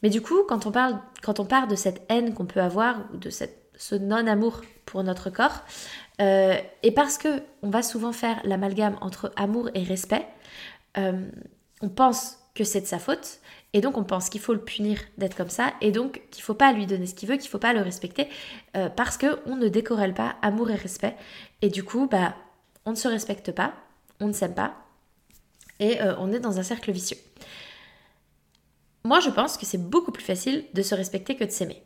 Mais 0.04 0.10
du 0.10 0.20
coup, 0.22 0.44
quand 0.46 0.66
on 0.66 0.74
parle, 0.74 1.00
quand 1.24 1.40
on 1.40 1.46
parle 1.46 1.70
de 1.70 1.78
cette 1.78 2.02
haine 2.10 2.34
qu'on 2.34 2.46
peut 2.46 2.60
avoir, 2.60 2.98
ou 3.14 3.18
de 3.18 3.30
ce 3.30 3.96
non-amour 3.96 4.60
pour 4.86 5.02
notre 5.06 5.30
corps, 5.30 5.62
euh, 6.20 6.58
et 6.84 6.92
parce 6.92 7.18
que 7.18 7.30
on 7.62 7.70
va 7.70 7.82
souvent 7.82 8.12
faire 8.12 8.42
l'amalgame 8.44 8.98
entre 9.00 9.32
amour 9.38 9.70
et 9.74 9.84
respect, 9.84 10.28
euh, 10.98 11.26
on 11.82 11.88
pense 11.88 12.40
que 12.56 12.66
c'est 12.66 12.82
de 12.82 12.88
sa 12.88 13.00
faute, 13.00 13.40
et 13.76 13.82
donc 13.82 13.96
on 13.98 14.04
pense 14.04 14.30
qu'il 14.30 14.42
faut 14.42 14.54
le 14.54 14.62
punir 14.62 14.98
d'être 15.20 15.38
comme 15.38 15.50
ça, 15.50 15.74
et 15.82 15.92
donc 15.92 16.22
qu'il 16.32 16.44
faut 16.44 16.56
pas 16.56 16.72
lui 16.72 16.88
donner 16.88 17.06
ce 17.06 17.14
qu'il 17.14 17.30
veut, 17.30 17.38
qu'il 17.38 17.50
faut 17.50 17.60
pas 17.60 17.74
le 17.74 17.82
respecter, 17.82 18.28
euh, 18.76 18.90
parce 18.90 19.18
que 19.18 19.40
on 19.46 19.56
ne 19.56 19.68
décorrèle 19.68 20.16
pas 20.16 20.38
amour 20.42 20.72
et 20.72 20.76
respect, 20.76 21.16
et 21.62 21.70
du 21.70 21.84
coup, 21.84 22.08
bah, 22.08 22.36
on 22.86 22.92
ne 22.92 22.96
se 22.96 23.08
respecte 23.08 23.52
pas, 23.52 23.74
on 24.20 24.28
ne 24.28 24.34
s'aime 24.34 24.56
pas, 24.56 24.74
et 25.80 26.00
on 26.20 26.32
est 26.32 26.40
dans 26.40 26.58
un 26.58 26.64
cercle 26.64 26.92
vicieux. 26.92 27.18
Moi, 29.04 29.20
je 29.20 29.30
pense 29.30 29.58
que 29.58 29.66
c'est 29.66 29.78
beaucoup 29.78 30.12
plus 30.12 30.24
facile 30.24 30.66
de 30.74 30.82
se 30.82 30.96
respecter 30.96 31.36
que 31.36 31.44
de 31.44 31.52
s'aimer. 31.52 31.84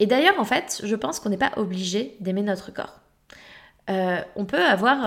Et 0.00 0.06
d'ailleurs, 0.06 0.40
en 0.40 0.44
fait, 0.44 0.80
je 0.82 0.96
pense 0.96 1.20
qu'on 1.20 1.28
n'est 1.28 1.36
pas 1.36 1.52
obligé 1.56 2.16
d'aimer 2.20 2.42
notre 2.42 2.72
corps. 2.72 3.00
Euh, 3.88 4.20
on 4.34 4.44
peut 4.44 4.62
avoir... 4.62 5.06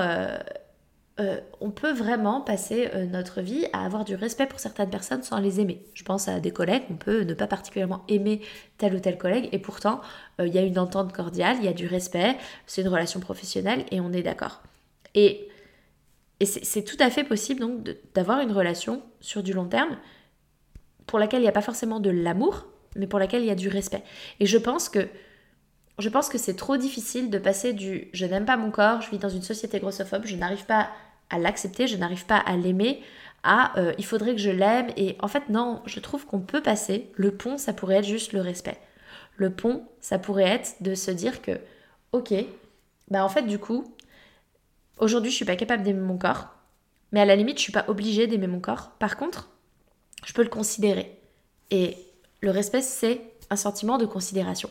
Euh, 1.19 1.23
euh, 1.23 1.39
on 1.61 1.69
peut 1.69 1.93
vraiment 1.93 2.41
passer 2.41 2.89
notre 3.11 3.41
vie 3.41 3.67
à 3.71 3.85
avoir 3.85 4.03
du 4.03 4.15
respect 4.15 4.47
pour 4.47 4.59
certaines 4.59 4.89
personnes 4.89 5.21
sans 5.21 5.39
les 5.39 5.59
aimer. 5.59 5.85
Je 5.93 6.03
pense 6.03 6.27
à 6.27 6.39
des 6.39 6.51
collègues, 6.51 6.83
on 6.89 6.95
peut 6.95 7.21
ne 7.21 7.33
pas 7.35 7.45
particulièrement 7.45 8.03
aimer 8.07 8.41
tel 8.77 8.95
ou 8.95 8.99
tel 8.99 9.17
collègue 9.17 9.47
et 9.51 9.59
pourtant 9.59 10.01
il 10.39 10.47
y 10.47 10.57
a 10.57 10.63
une 10.63 10.79
entente 10.79 11.13
cordiale, 11.13 11.57
il 11.59 11.65
y 11.65 11.67
a 11.67 11.73
du 11.73 11.85
respect, 11.85 12.35
c'est 12.65 12.81
une 12.81 12.87
relation 12.87 13.19
professionnelle 13.19 13.85
et 13.91 14.01
on 14.01 14.11
est 14.11 14.23
d'accord. 14.23 14.63
Et, 15.13 15.47
et 16.39 16.45
c'est 16.45 16.83
tout 16.83 16.97
à 16.99 17.09
fait 17.09 17.23
possible 17.23 17.59
donc 17.61 17.87
d'avoir 18.15 18.39
une 18.41 18.51
relation 18.51 19.03
sur 19.21 19.43
du 19.43 19.53
long 19.53 19.67
terme 19.67 19.97
pour 21.05 21.19
laquelle 21.19 21.39
il 21.39 21.43
n'y 21.43 21.49
a 21.49 21.53
pas 21.53 21.61
forcément 21.61 21.99
de 21.99 22.09
l'amour, 22.09 22.65
mais 22.95 23.07
pour 23.07 23.19
laquelle 23.19 23.41
il 23.41 23.47
y 23.47 23.51
a 23.51 23.55
du 23.55 23.69
respect. 23.69 24.03
Et 24.39 24.45
je 24.45 24.57
pense 24.57 24.89
que 24.89 25.07
je 25.99 26.09
pense 26.09 26.29
que 26.29 26.37
c'est 26.37 26.55
trop 26.55 26.77
difficile 26.77 27.29
de 27.29 27.37
passer 27.37 27.73
du 27.73 28.07
je 28.13 28.25
n'aime 28.25 28.45
pas 28.45 28.57
mon 28.57 28.71
corps, 28.71 29.01
je 29.01 29.09
vis 29.11 29.19
dans 29.19 29.29
une 29.29 29.41
société 29.41 29.79
grossophobe, 29.79 30.25
je 30.25 30.35
n'arrive 30.35 30.65
pas 30.65 30.89
à 31.29 31.39
l'accepter, 31.39 31.87
je 31.87 31.97
n'arrive 31.97 32.25
pas 32.25 32.37
à 32.37 32.55
l'aimer, 32.55 33.01
à 33.43 33.77
euh, 33.79 33.93
il 33.97 34.05
faudrait 34.05 34.33
que 34.33 34.41
je 34.41 34.49
l'aime. 34.49 34.87
Et 34.97 35.17
en 35.19 35.27
fait, 35.27 35.49
non, 35.49 35.81
je 35.85 35.99
trouve 35.99 36.25
qu'on 36.25 36.39
peut 36.39 36.61
passer. 36.61 37.11
Le 37.15 37.31
pont, 37.31 37.57
ça 37.57 37.73
pourrait 37.73 37.97
être 37.97 38.05
juste 38.05 38.33
le 38.33 38.41
respect. 38.41 38.77
Le 39.35 39.51
pont, 39.51 39.83
ça 40.01 40.19
pourrait 40.19 40.43
être 40.43 40.75
de 40.81 40.95
se 40.95 41.11
dire 41.11 41.41
que, 41.41 41.59
ok, 42.11 42.33
bah 43.09 43.23
en 43.23 43.29
fait, 43.29 43.43
du 43.43 43.59
coup, 43.59 43.93
aujourd'hui, 44.99 45.31
je 45.31 45.35
suis 45.35 45.45
pas 45.45 45.55
capable 45.55 45.83
d'aimer 45.83 46.01
mon 46.01 46.17
corps, 46.17 46.49
mais 47.11 47.21
à 47.21 47.25
la 47.25 47.35
limite, 47.35 47.57
je 47.57 47.63
suis 47.63 47.71
pas 47.71 47.85
obligée 47.87 48.27
d'aimer 48.27 48.47
mon 48.47 48.59
corps. 48.59 48.91
Par 48.99 49.17
contre, 49.17 49.49
je 50.25 50.33
peux 50.33 50.43
le 50.43 50.49
considérer. 50.49 51.19
Et 51.71 51.97
le 52.41 52.51
respect, 52.51 52.81
c'est 52.81 53.21
un 53.49 53.55
sentiment 53.55 53.97
de 53.97 54.05
considération. 54.05 54.69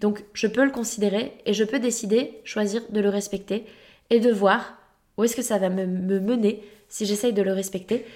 Donc 0.00 0.24
je 0.34 0.46
peux 0.46 0.64
le 0.64 0.70
considérer 0.70 1.32
et 1.46 1.54
je 1.54 1.64
peux 1.64 1.78
décider, 1.78 2.40
choisir 2.44 2.82
de 2.90 3.00
le 3.00 3.08
respecter 3.08 3.66
et 4.10 4.20
de 4.20 4.30
voir 4.30 4.76
où 5.16 5.24
est-ce 5.24 5.36
que 5.36 5.42
ça 5.42 5.58
va 5.58 5.68
me, 5.70 5.86
mener 5.86 6.62
si 6.88 7.06
j'essaye 7.06 7.32
de 7.32 7.42
le 7.42 7.52
respecter 7.52 8.06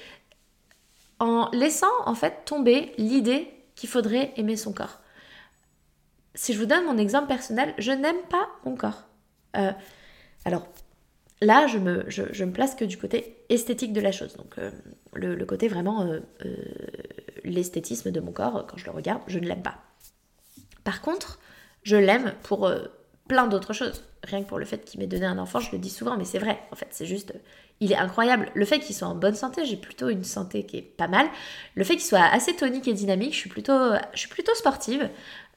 en 1.18 1.50
laissant 1.52 1.86
en 2.06 2.14
fait 2.14 2.44
tomber 2.44 2.92
l'idée 2.98 3.48
qu'il 3.74 3.88
faudrait 3.88 4.32
aimer 4.36 4.56
son 4.56 4.72
corps. 4.72 5.00
Si 6.34 6.52
je 6.52 6.58
vous 6.58 6.66
donne 6.66 6.84
mon 6.84 6.98
exemple 6.98 7.28
personnel, 7.28 7.74
je 7.78 7.92
n'aime 7.92 8.22
pas 8.28 8.48
mon 8.64 8.76
corps. 8.76 9.04
Euh, 9.56 9.72
alors 10.44 10.66
là, 11.42 11.66
je 11.66 11.78
me, 11.78 12.04
me 12.04 12.52
place 12.52 12.74
que 12.74 12.84
du 12.84 12.96
côté 12.96 13.36
esthétique 13.48 13.92
de 13.92 14.00
la 14.00 14.12
chose. 14.12 14.36
Donc 14.36 14.58
euh, 14.58 14.70
le, 15.14 15.44
côté 15.44 15.68
vraiment 15.68 16.02
euh, 16.02 16.20
l'esthétisme 17.44 18.10
de 18.10 18.20
mon 18.20 18.32
corps, 18.32 18.66
quand 18.66 18.76
je 18.76 18.84
le 18.84 18.92
regarde, 18.92 19.22
je 19.26 19.38
ne 19.38 19.46
l'aime 19.46 19.62
pas. 19.62 19.78
Par 20.84 21.02
contre, 21.02 21.38
je 21.82 21.96
l'aime 21.96 22.34
pour 22.42 22.66
euh, 22.66 22.86
plein 23.28 23.46
d'autres 23.46 23.72
choses. 23.72 24.04
Rien 24.22 24.42
que 24.42 24.48
pour 24.48 24.58
le 24.58 24.64
fait 24.64 24.84
qu'il 24.84 25.00
m'ait 25.00 25.06
donné 25.06 25.26
un 25.26 25.38
enfant, 25.38 25.60
je 25.60 25.72
le 25.72 25.78
dis 25.78 25.90
souvent, 25.90 26.16
mais 26.16 26.24
c'est 26.24 26.38
vrai. 26.38 26.60
En 26.72 26.76
fait, 26.76 26.88
c'est 26.90 27.06
juste, 27.06 27.32
il 27.80 27.90
est 27.92 27.96
incroyable. 27.96 28.50
Le 28.54 28.64
fait 28.64 28.80
qu'il 28.80 28.94
soit 28.94 29.08
en 29.08 29.14
bonne 29.14 29.34
santé, 29.34 29.64
j'ai 29.64 29.76
plutôt 29.76 30.08
une 30.08 30.24
santé 30.24 30.66
qui 30.66 30.76
est 30.76 30.82
pas 30.82 31.08
mal. 31.08 31.26
Le 31.74 31.84
fait 31.84 31.94
qu'il 31.94 32.04
soit 32.04 32.24
assez 32.24 32.54
tonique 32.54 32.86
et 32.86 32.92
dynamique, 32.92 33.32
je 33.32 33.38
suis 33.38 33.48
plutôt, 33.48 33.92
je 34.12 34.18
suis 34.18 34.28
plutôt 34.28 34.54
sportive. 34.54 35.08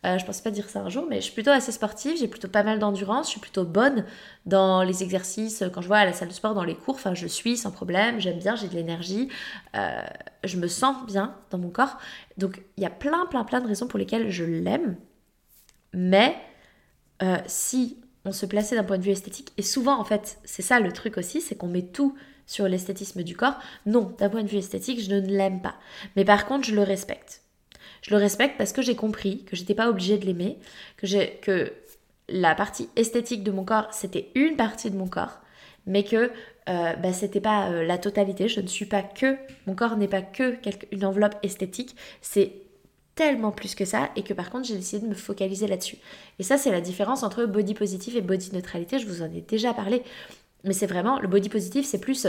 Euh, 0.06 0.18
je 0.18 0.26
pense 0.26 0.42
pas 0.42 0.52
dire 0.52 0.70
ça 0.70 0.82
un 0.82 0.90
jour, 0.90 1.06
mais 1.10 1.18
je 1.18 1.22
suis 1.22 1.34
plutôt 1.34 1.52
assez 1.52 1.72
sportive, 1.72 2.18
j'ai 2.18 2.28
plutôt 2.28 2.50
pas 2.50 2.64
mal 2.64 2.78
d'endurance, 2.78 3.28
je 3.28 3.32
suis 3.32 3.40
plutôt 3.40 3.64
bonne 3.64 4.04
dans 4.46 4.84
les 4.84 5.02
exercices, 5.02 5.64
quand 5.74 5.82
je 5.82 5.88
vois 5.88 5.98
à 5.98 6.06
la 6.06 6.12
salle 6.12 6.28
de 6.28 6.34
sport, 6.34 6.54
dans 6.54 6.66
les 6.66 6.76
cours, 6.76 6.96
enfin 6.96 7.14
je 7.14 7.26
suis 7.26 7.56
sans 7.56 7.72
problème, 7.72 8.20
j'aime 8.20 8.38
bien, 8.38 8.56
j'ai 8.56 8.68
de 8.68 8.74
l'énergie, 8.74 9.30
euh, 9.78 10.04
je 10.44 10.58
me 10.58 10.68
sens 10.68 11.06
bien 11.06 11.36
dans 11.52 11.58
mon 11.58 11.70
corps. 11.70 11.98
Donc 12.38 12.62
il 12.76 12.84
y 12.84 12.86
a 12.86 12.90
plein, 12.90 13.26
plein, 13.28 13.46
plein 13.46 13.62
de 13.62 13.68
raisons 13.68 13.88
pour 13.88 13.98
lesquelles 13.98 14.30
je 14.30 14.44
l'aime, 14.44 14.98
mais 15.94 16.36
euh, 17.22 17.38
si 17.46 17.98
on 18.26 18.32
se 18.32 18.46
plaçait 18.46 18.76
d'un 18.76 18.84
point 18.84 18.98
de 18.98 19.04
vue 19.04 19.12
esthétique, 19.12 19.52
et 19.58 19.62
souvent 19.62 20.00
en 20.00 20.04
fait, 20.04 20.40
c'est 20.44 20.62
ça 20.62 20.80
le 20.80 20.92
truc 20.92 21.18
aussi, 21.18 21.42
c'est 21.42 21.56
qu'on 21.56 21.68
met 21.68 21.84
tout 21.84 22.16
sur 22.46 22.68
l'esthétisme 22.68 23.24
du 23.24 23.36
corps. 23.36 23.60
Non, 23.86 24.14
d'un 24.18 24.30
point 24.30 24.44
de 24.44 24.48
vue 24.48 24.58
esthétique, 24.58 25.02
je 25.02 25.14
ne 25.14 25.20
l'aime 25.22 25.62
pas. 25.62 25.76
Mais 26.16 26.26
par 26.26 26.46
contre, 26.46 26.68
je 26.68 26.76
le 26.76 26.82
respecte. 26.82 27.42
Je 28.02 28.12
le 28.12 28.18
respecte 28.18 28.58
parce 28.58 28.74
que 28.74 28.82
j'ai 28.82 28.96
compris 28.96 29.44
que 29.46 29.56
j'étais 29.56 29.76
pas 29.76 29.90
obligée 29.90 30.18
de 30.18 30.26
l'aimer, 30.26 30.58
que, 30.98 31.40
que 31.40 31.72
la 32.28 32.56
partie 32.56 32.90
esthétique 32.96 33.44
de 33.44 33.52
mon 33.52 33.64
corps, 33.64 33.94
c'était 33.94 34.30
une 34.36 34.56
partie 34.56 34.92
de 34.92 34.98
mon 34.98 35.08
corps, 35.08 35.40
mais 35.86 36.04
que 36.04 36.32
euh, 36.70 36.94
bah, 36.96 37.14
c'était 37.14 37.42
pas 37.42 37.70
euh, 37.70 37.86
la 37.86 37.98
totalité. 37.98 38.48
Je 38.48 38.62
ne 38.62 38.68
suis 38.68 38.86
pas 38.86 39.04
que, 39.04 39.38
mon 39.68 39.76
corps 39.76 39.98
n'est 39.98 40.08
pas 40.08 40.22
que 40.22 40.58
une 40.92 41.06
enveloppe 41.06 41.36
esthétique, 41.44 41.96
c'est 42.22 42.54
tellement 43.16 43.52
plus 43.52 43.76
que 43.76 43.86
ça 43.86 44.10
et 44.16 44.24
que 44.24 44.34
par 44.34 44.50
contre 44.50 44.68
j'ai 44.68 44.76
décidé 44.76 45.06
de 45.06 45.10
me 45.10 45.16
focaliser 45.16 45.68
là-dessus. 45.68 45.98
Et 46.40 46.44
ça 46.44 46.58
c'est 46.58 46.72
la 46.72 46.82
différence 46.82 47.24
entre 47.24 47.46
body 47.46 47.74
positif 47.74 48.16
et 48.16 48.22
body 48.22 48.52
neutralité, 48.54 49.00
je 49.00 49.08
vous 49.08 49.22
en 49.22 49.32
ai 49.32 49.42
déjà 49.42 49.74
parlé, 49.74 50.04
mais 50.64 50.74
c'est 50.74 50.88
vraiment 50.88 51.20
le 51.20 51.28
body 51.28 51.50
positif 51.50 51.86
c'est 51.86 52.00
plus 52.00 52.28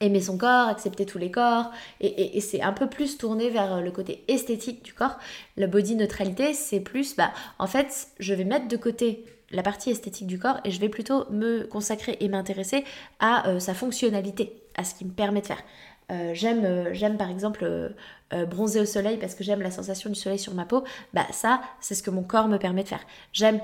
aimer 0.00 0.20
son 0.20 0.36
corps, 0.36 0.68
accepter 0.68 1.06
tous 1.06 1.18
les 1.18 1.30
corps, 1.30 1.70
et, 2.00 2.40
c'est 2.40 2.60
un 2.60 2.72
peu 2.72 2.88
plus 2.88 3.18
tourné 3.18 3.50
vers 3.50 3.80
le 3.80 3.90
côté 3.90 4.24
esthétique 4.26 4.84
du 4.84 4.92
corps. 4.94 5.16
La 5.56 5.68
body 5.68 5.94
neutralité, 5.94 6.54
c'est 6.54 6.80
plus, 6.80 7.14
bah, 7.14 7.32
en 7.58 7.66
fait, 7.66 8.08
je 8.18 8.34
vais 8.34 8.44
mettre 8.44 8.68
de 8.68 8.76
côté 8.76 9.24
la 9.52 9.62
partie 9.62 9.90
esthétique 9.90 10.26
du 10.26 10.38
corps 10.38 10.58
et 10.64 10.70
je 10.70 10.80
vais 10.80 10.88
plutôt 10.88 11.30
me 11.30 11.66
consacrer 11.66 12.16
et 12.20 12.28
m'intéresser 12.28 12.84
à 13.20 13.48
euh, 13.48 13.60
sa 13.60 13.74
fonctionnalité, 13.74 14.62
à 14.76 14.84
ce 14.84 14.94
qui 14.94 15.04
me 15.04 15.12
permet 15.12 15.42
de 15.42 15.46
faire. 15.46 15.62
Euh, 16.12 16.30
j'aime, 16.34 16.64
euh, 16.64 16.92
j'aime 16.92 17.16
par 17.16 17.30
exemple 17.30 17.92
bronzer 18.48 18.80
au 18.80 18.86
soleil 18.86 19.18
parce 19.18 19.34
que 19.34 19.44
j'aime 19.44 19.60
la 19.60 19.70
sensation 19.70 20.08
du 20.08 20.16
soleil 20.16 20.38
sur 20.38 20.54
ma 20.54 20.64
peau, 20.64 20.84
bah 21.12 21.26
ça 21.32 21.60
c'est 21.80 21.94
ce 21.94 22.02
que 22.02 22.10
mon 22.10 22.22
corps 22.22 22.48
me 22.48 22.56
permet 22.56 22.82
de 22.82 22.88
faire. 22.88 23.04
J'aime 23.34 23.60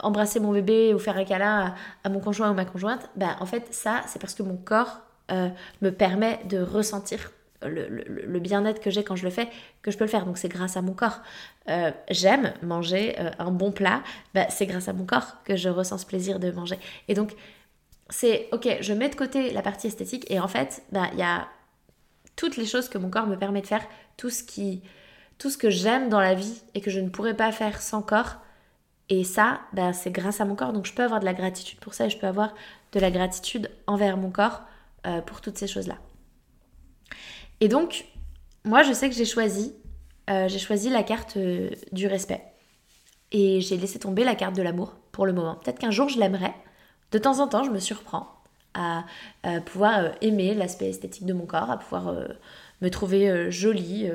embrasser 0.00 0.40
mon 0.40 0.50
bébé 0.50 0.92
ou 0.94 0.98
faire 0.98 1.16
un 1.16 1.24
câlin 1.24 1.76
à, 2.02 2.08
mon 2.08 2.18
conjoint 2.18 2.50
ou 2.50 2.54
ma 2.54 2.64
conjointe, 2.64 3.08
bah 3.14 3.36
en 3.38 3.46
fait 3.46 3.72
ça 3.72 4.00
c'est 4.08 4.20
parce 4.20 4.34
que 4.34 4.42
mon 4.42 4.56
corps 4.56 4.98
euh, 5.30 5.50
me 5.82 5.90
permet 5.90 6.40
de 6.48 6.58
ressentir 6.58 7.32
le, 7.62 8.38
bien-être 8.38 8.80
que 8.80 8.88
j'ai 8.88 9.04
quand 9.04 9.16
je 9.16 9.24
le 9.24 9.30
fais, 9.30 9.48
que 9.82 9.90
je 9.90 9.98
peux 9.98 10.04
le 10.04 10.10
faire. 10.10 10.24
Donc 10.24 10.38
c'est 10.38 10.48
grâce 10.48 10.78
à 10.78 10.82
mon 10.82 10.94
corps. 10.94 11.20
Euh, 11.68 11.90
j'aime 12.08 12.54
manger 12.62 13.16
euh, 13.18 13.30
un 13.38 13.50
bon 13.50 13.70
plat, 13.70 14.02
bah, 14.32 14.46
c'est 14.48 14.64
grâce 14.64 14.88
à 14.88 14.94
mon 14.94 15.04
corps 15.04 15.42
que 15.44 15.54
je 15.54 15.68
ressens 15.68 15.98
ce 15.98 16.06
plaisir 16.06 16.38
de 16.38 16.50
manger. 16.50 16.78
Et 17.08 17.14
donc 17.14 17.34
c'est 18.10 18.48
ok, 18.52 18.78
je 18.80 18.92
mets 18.92 19.08
de 19.08 19.14
côté 19.14 19.50
la 19.50 19.62
partie 19.62 19.86
esthétique 19.86 20.30
et 20.30 20.40
en 20.40 20.48
fait, 20.48 20.82
bah, 20.92 21.08
il 21.12 21.18
y 21.18 21.22
a 21.22 21.48
toutes 22.36 22.56
les 22.56 22.66
choses 22.66 22.88
que 22.88 22.98
mon 22.98 23.10
corps 23.10 23.26
me 23.26 23.36
permet 23.36 23.60
de 23.60 23.66
faire, 23.66 23.86
tout 24.16 24.30
ce 24.30 24.42
qui, 24.42 24.82
tout 25.38 25.50
ce 25.50 25.58
que 25.58 25.70
j'aime 25.70 26.08
dans 26.08 26.20
la 26.20 26.34
vie 26.34 26.62
et 26.74 26.80
que 26.80 26.90
je 26.90 27.00
ne 27.00 27.08
pourrais 27.08 27.34
pas 27.34 27.52
faire 27.52 27.82
sans 27.82 28.02
corps. 28.02 28.36
Et 29.08 29.24
ça, 29.24 29.60
bah, 29.72 29.92
c'est 29.92 30.10
grâce 30.10 30.40
à 30.40 30.44
mon 30.44 30.54
corps. 30.54 30.72
Donc 30.72 30.86
je 30.86 30.92
peux 30.92 31.02
avoir 31.02 31.20
de 31.20 31.24
la 31.24 31.34
gratitude 31.34 31.80
pour 31.80 31.94
ça 31.94 32.06
et 32.06 32.10
je 32.10 32.18
peux 32.18 32.26
avoir 32.26 32.54
de 32.92 33.00
la 33.00 33.10
gratitude 33.10 33.70
envers 33.86 34.16
mon 34.16 34.30
corps 34.30 34.62
euh, 35.06 35.20
pour 35.20 35.40
toutes 35.40 35.58
ces 35.58 35.66
choses-là. 35.66 35.96
Et 37.60 37.68
donc, 37.68 38.06
moi, 38.64 38.82
je 38.82 38.92
sais 38.92 39.08
que 39.08 39.14
j'ai 39.14 39.24
choisi, 39.24 39.74
euh, 40.30 40.48
j'ai 40.48 40.58
choisi 40.58 40.90
la 40.90 41.02
carte 41.02 41.36
euh, 41.36 41.70
du 41.92 42.06
respect. 42.06 42.42
Et 43.32 43.60
j'ai 43.60 43.76
laissé 43.76 43.98
tomber 43.98 44.24
la 44.24 44.34
carte 44.34 44.54
de 44.56 44.62
l'amour 44.62 44.94
pour 45.12 45.26
le 45.26 45.32
moment. 45.32 45.56
Peut-être 45.56 45.78
qu'un 45.78 45.90
jour 45.90 46.08
je 46.08 46.18
l'aimerai. 46.18 46.52
De 47.12 47.18
temps 47.18 47.40
en 47.40 47.48
temps, 47.48 47.64
je 47.64 47.70
me 47.70 47.78
surprends 47.78 48.34
à, 48.74 49.04
pouvoir 49.66 50.12
aimer 50.20 50.54
l'aspect 50.54 50.90
esthétique 50.90 51.26
de 51.26 51.32
mon 51.32 51.46
corps, 51.46 51.70
à 51.70 51.78
pouvoir 51.78 52.14
me 52.80 52.90
trouver 52.90 53.50
jolie, 53.50 54.08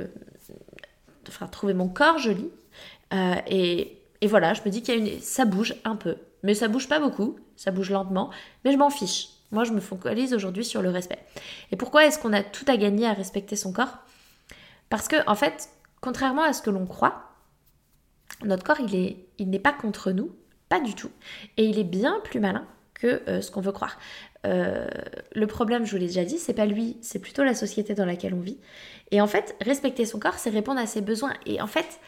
enfin 1.27 1.47
trouver 1.47 1.73
mon 1.73 1.89
corps 1.89 2.17
joli. 2.19 2.49
Et, 3.47 3.97
et, 4.21 4.27
voilà, 4.27 4.53
je 4.53 4.61
me 4.61 4.69
dis 4.69 4.81
qu'il 4.81 4.93
y 4.93 4.97
a 4.97 4.99
une, 4.99 5.19
ça 5.21 5.45
bouge 5.45 5.75
un 5.83 5.95
peu, 5.95 6.15
mais 6.43 6.53
ça 6.53 6.67
bouge 6.67 6.87
pas 6.87 6.99
beaucoup, 6.99 7.37
ça 7.55 7.71
bouge 7.71 7.89
lentement, 7.89 8.29
mais 8.63 8.71
je 8.71 8.77
m'en 8.77 8.89
fiche. 8.89 9.29
Moi, 9.53 9.65
je 9.65 9.71
me 9.71 9.79
focalise 9.79 10.33
aujourd'hui 10.33 10.65
sur 10.65 10.81
le 10.81 10.89
respect. 10.89 11.19
Et 11.71 11.75
pourquoi 11.75 12.05
est-ce 12.05 12.17
qu'on 12.17 12.33
a 12.33 12.41
tout 12.41 12.65
à 12.67 12.75
gagner 12.75 13.05
à 13.05 13.13
respecter 13.13 13.55
son 13.55 13.71
corps? 13.71 13.99
Parce 14.89 15.07
que, 15.07 15.15
en 15.29 15.35
fait, 15.35 15.69
contrairement 16.01 16.41
à 16.41 16.53
ce 16.53 16.63
que 16.63 16.71
l'on 16.71 16.87
croit, 16.87 17.29
notre 18.43 18.63
corps, 18.63 18.79
il 18.79 18.95
est, 18.95 19.27
il 19.37 19.51
n'est 19.51 19.59
pas 19.59 19.71
contre 19.71 20.11
nous, 20.11 20.31
pas 20.69 20.79
du 20.79 20.95
tout. 20.95 21.11
Et 21.57 21.65
il 21.65 21.77
est 21.77 21.83
bien 21.83 22.19
plus 22.23 22.39
malin 22.39 22.65
que 22.93 23.21
euh, 23.27 23.41
ce 23.41 23.51
qu'on 23.51 23.61
veut 23.61 23.71
croire. 23.71 23.97
Euh, 24.45 24.87
le 25.33 25.47
problème, 25.47 25.85
je 25.85 25.91
vous 25.91 25.97
l'ai 25.97 26.07
déjà 26.07 26.25
dit, 26.25 26.37
c'est 26.37 26.53
pas 26.53 26.65
lui, 26.65 26.97
c'est 27.01 27.19
plutôt 27.19 27.43
la 27.43 27.55
société 27.55 27.93
dans 27.93 28.05
laquelle 28.05 28.33
on 28.33 28.39
vit. 28.39 28.57
Et 29.11 29.21
en 29.21 29.27
fait, 29.27 29.55
respecter 29.61 30.05
son 30.05 30.19
corps, 30.19 30.35
c'est 30.35 30.49
répondre 30.49 30.79
à 30.79 30.85
ses 30.85 31.01
besoins. 31.01 31.33
Et 31.45 31.61
en 31.61 31.67
fait, 31.67 31.99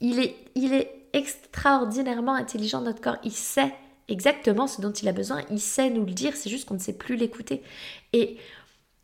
il 0.00 0.20
est, 0.20 0.36
il 0.54 0.72
est 0.74 0.92
extraordinairement 1.12 2.34
intelligent, 2.34 2.80
notre 2.80 3.00
corps. 3.00 3.18
Il 3.24 3.32
sait 3.32 3.72
exactement 4.08 4.66
ce 4.66 4.80
dont 4.80 4.92
il 4.92 5.08
a 5.08 5.12
besoin, 5.12 5.42
il 5.50 5.60
sait 5.60 5.90
nous 5.90 6.04
le 6.04 6.12
dire, 6.12 6.34
c'est 6.34 6.50
juste 6.50 6.66
qu'on 6.66 6.74
ne 6.74 6.80
sait 6.80 6.94
plus 6.94 7.16
l'écouter. 7.16 7.62
Et 8.12 8.38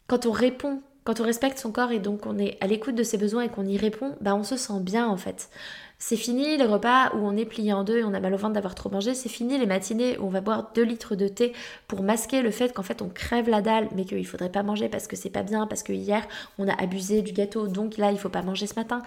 quand 0.06 0.26
on 0.26 0.32
répond, 0.32 0.82
quand 1.04 1.20
on 1.20 1.24
respecte 1.24 1.58
son 1.58 1.72
corps 1.72 1.92
et 1.92 1.98
donc 1.98 2.26
on 2.26 2.38
est 2.38 2.56
à 2.62 2.66
l'écoute 2.66 2.94
de 2.94 3.02
ses 3.02 3.18
besoins 3.18 3.42
et 3.42 3.48
qu'on 3.48 3.66
y 3.66 3.76
répond, 3.76 4.16
bah 4.20 4.34
on 4.34 4.44
se 4.44 4.56
sent 4.56 4.80
bien 4.80 5.06
en 5.06 5.16
fait. 5.16 5.50
C'est 5.98 6.16
fini 6.16 6.56
les 6.56 6.64
repas 6.64 7.12
où 7.14 7.18
on 7.18 7.36
est 7.36 7.44
plié 7.44 7.72
en 7.72 7.84
deux 7.84 7.98
et 7.98 8.04
on 8.04 8.12
a 8.12 8.20
mal 8.20 8.34
au 8.34 8.36
ventre 8.36 8.54
d'avoir 8.54 8.74
trop 8.74 8.90
mangé. 8.90 9.14
C'est 9.14 9.28
fini 9.28 9.58
les 9.58 9.66
matinées 9.66 10.18
où 10.18 10.26
on 10.26 10.28
va 10.28 10.40
boire 10.40 10.70
2 10.74 10.82
litres 10.82 11.14
de 11.14 11.28
thé 11.28 11.52
pour 11.88 12.02
masquer 12.02 12.42
le 12.42 12.50
fait 12.50 12.74
qu'en 12.74 12.82
fait 12.82 13.00
on 13.00 13.08
crève 13.08 13.48
la 13.48 13.62
dalle 13.62 13.88
mais 13.94 14.04
qu'il 14.04 14.26
faudrait 14.26 14.50
pas 14.50 14.62
manger 14.62 14.88
parce 14.88 15.06
que 15.06 15.16
c'est 15.16 15.30
pas 15.30 15.42
bien, 15.42 15.66
parce 15.66 15.82
que 15.82 15.92
hier 15.92 16.26
on 16.58 16.68
a 16.68 16.74
abusé 16.82 17.22
du 17.22 17.32
gâteau 17.32 17.68
donc 17.68 17.96
là 17.96 18.10
il 18.10 18.18
faut 18.18 18.28
pas 18.28 18.42
manger 18.42 18.66
ce 18.66 18.74
matin. 18.74 19.02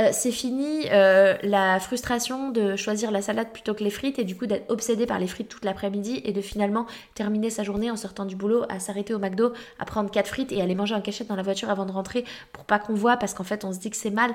Euh, 0.00 0.10
c'est 0.12 0.30
fini 0.30 0.86
euh, 0.92 1.36
la 1.42 1.78
frustration 1.78 2.50
de 2.50 2.74
choisir 2.74 3.10
la 3.10 3.20
salade 3.20 3.48
plutôt 3.52 3.74
que 3.74 3.84
les 3.84 3.90
frites 3.90 4.18
et 4.18 4.24
du 4.24 4.34
coup 4.34 4.46
d'être 4.46 4.70
obsédé 4.70 5.04
par 5.04 5.18
les 5.18 5.26
frites 5.26 5.48
toute 5.48 5.64
l'après-midi 5.64 6.22
et 6.24 6.32
de 6.32 6.40
finalement 6.40 6.86
terminer 7.14 7.50
sa 7.50 7.64
journée 7.64 7.90
en 7.90 7.96
sortant 7.96 8.24
du 8.24 8.34
boulot 8.34 8.64
à 8.70 8.80
s'arrêter 8.80 9.12
au 9.12 9.18
McDo, 9.18 9.52
à 9.78 9.84
prendre 9.84 10.10
4 10.10 10.26
frites 10.26 10.52
et 10.52 10.62
aller 10.62 10.74
manger 10.74 10.94
en 10.94 11.02
cachette 11.02 11.28
dans 11.28 11.36
la 11.36 11.42
voiture 11.42 11.68
avant 11.68 11.84
de 11.84 11.92
rentrer 11.92 12.24
pour 12.52 12.64
pas 12.64 12.78
qu'on 12.78 12.94
voit 12.94 13.18
parce 13.18 13.34
qu'en 13.34 13.44
fait 13.44 13.62
on 13.64 13.72
se 13.72 13.78
dit 13.78 13.90
que 13.90 13.96
c'est 13.96 14.10
mal. 14.10 14.34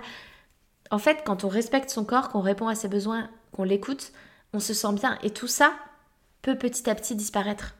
En 0.91 0.99
fait, 0.99 1.23
quand 1.25 1.43
on 1.43 1.49
respecte 1.49 1.89
son 1.89 2.05
corps, 2.05 2.29
qu'on 2.29 2.41
répond 2.41 2.67
à 2.67 2.75
ses 2.75 2.87
besoins, 2.87 3.29
qu'on 3.51 3.63
l'écoute, 3.63 4.11
on 4.53 4.59
se 4.59 4.73
sent 4.73 4.93
bien 4.93 5.17
et 5.23 5.31
tout 5.31 5.47
ça 5.47 5.73
peut 6.41 6.57
petit 6.57 6.89
à 6.89 6.95
petit 6.95 7.15
disparaître. 7.15 7.75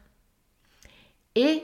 Et, 1.34 1.62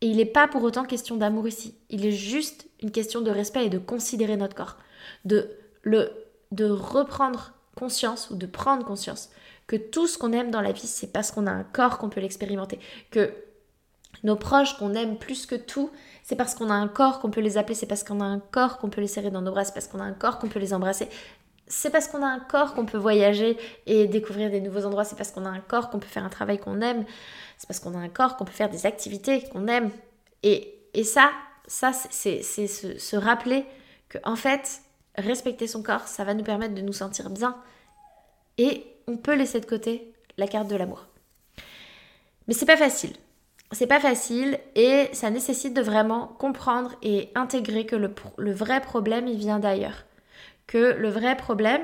et 0.00 0.06
il 0.06 0.16
n'est 0.16 0.26
pas 0.26 0.48
pour 0.48 0.62
autant 0.62 0.84
question 0.84 1.16
d'amour 1.16 1.48
ici. 1.48 1.74
Il 1.88 2.04
est 2.04 2.12
juste 2.12 2.66
une 2.82 2.90
question 2.90 3.20
de 3.20 3.30
respect 3.30 3.66
et 3.66 3.70
de 3.70 3.78
considérer 3.78 4.36
notre 4.36 4.54
corps. 4.54 4.76
De 5.24 5.50
le, 5.82 6.10
de 6.50 6.68
reprendre 6.68 7.54
conscience 7.76 8.30
ou 8.30 8.36
de 8.36 8.46
prendre 8.46 8.84
conscience 8.84 9.30
que 9.66 9.76
tout 9.76 10.06
ce 10.06 10.18
qu'on 10.18 10.32
aime 10.32 10.50
dans 10.50 10.60
la 10.60 10.72
vie, 10.72 10.86
c'est 10.86 11.12
parce 11.12 11.30
qu'on 11.30 11.46
a 11.46 11.52
un 11.52 11.64
corps 11.64 11.98
qu'on 11.98 12.10
peut 12.10 12.20
l'expérimenter. 12.20 12.78
Nos 14.22 14.36
proches 14.36 14.76
qu'on 14.78 14.94
aime 14.94 15.16
plus 15.16 15.46
que 15.46 15.54
tout, 15.54 15.90
c'est 16.22 16.36
parce 16.36 16.54
qu'on 16.54 16.70
a 16.70 16.74
un 16.74 16.88
corps 16.88 17.18
qu'on 17.18 17.30
peut 17.30 17.40
les 17.40 17.58
appeler, 17.58 17.74
c'est 17.74 17.86
parce 17.86 18.04
qu'on 18.04 18.20
a 18.20 18.24
un 18.24 18.38
corps 18.38 18.78
qu'on 18.78 18.90
peut 18.90 19.00
les 19.00 19.08
serrer 19.08 19.30
dans 19.30 19.42
nos 19.42 19.50
bras, 19.50 19.64
c'est 19.64 19.74
parce 19.74 19.88
qu'on 19.88 20.00
a 20.00 20.04
un 20.04 20.12
corps 20.12 20.38
qu'on 20.38 20.48
peut 20.48 20.60
les 20.60 20.72
embrasser. 20.72 21.08
C'est 21.66 21.90
parce 21.90 22.06
qu'on 22.06 22.22
a 22.22 22.26
un 22.26 22.40
corps 22.40 22.74
qu'on 22.74 22.86
peut 22.86 22.98
voyager 22.98 23.56
et 23.86 24.06
découvrir 24.06 24.50
des 24.50 24.60
nouveaux 24.60 24.84
endroits, 24.84 25.04
c'est 25.04 25.16
parce 25.16 25.30
qu'on 25.30 25.44
a 25.44 25.48
un 25.48 25.60
corps 25.60 25.90
qu'on 25.90 25.98
peut 25.98 26.06
faire 26.06 26.24
un 26.24 26.28
travail 26.28 26.58
qu'on 26.58 26.80
aime, 26.80 27.04
c'est 27.58 27.66
parce 27.66 27.80
qu'on 27.80 27.94
a 27.94 27.98
un 27.98 28.08
corps 28.08 28.36
qu'on 28.36 28.44
peut 28.44 28.52
faire 28.52 28.68
des 28.68 28.86
activités 28.86 29.42
qu'on 29.48 29.66
aime. 29.68 29.90
Et, 30.42 30.78
et 30.94 31.04
ça, 31.04 31.30
ça 31.66 31.92
c'est 31.92 32.42
se, 32.42 32.98
se 32.98 33.16
rappeler 33.16 33.64
que 34.08 34.18
en 34.24 34.36
fait, 34.36 34.82
respecter 35.16 35.66
son 35.66 35.82
corps, 35.82 36.06
ça 36.06 36.24
va 36.24 36.34
nous 36.34 36.44
permettre 36.44 36.74
de 36.74 36.80
nous 36.80 36.92
sentir 36.92 37.30
bien. 37.30 37.56
Et 38.58 38.86
on 39.06 39.16
peut 39.16 39.34
laisser 39.34 39.60
de 39.60 39.66
côté 39.66 40.12
la 40.36 40.46
carte 40.46 40.68
de 40.68 40.76
l'amour. 40.76 41.06
Mais 42.46 42.54
c'est 42.54 42.66
pas 42.66 42.76
facile. 42.76 43.12
C'est 43.72 43.86
pas 43.86 44.00
facile 44.00 44.58
et 44.74 45.08
ça 45.12 45.30
nécessite 45.30 45.74
de 45.74 45.82
vraiment 45.82 46.26
comprendre 46.38 46.92
et 47.02 47.30
intégrer 47.34 47.86
que 47.86 47.96
le, 47.96 48.52
vrai 48.52 48.80
problème, 48.80 49.26
il 49.26 49.38
vient 49.38 49.58
d'ailleurs. 49.58 50.04
Que 50.66 50.92
le 50.92 51.08
vrai 51.08 51.36
problème, 51.36 51.82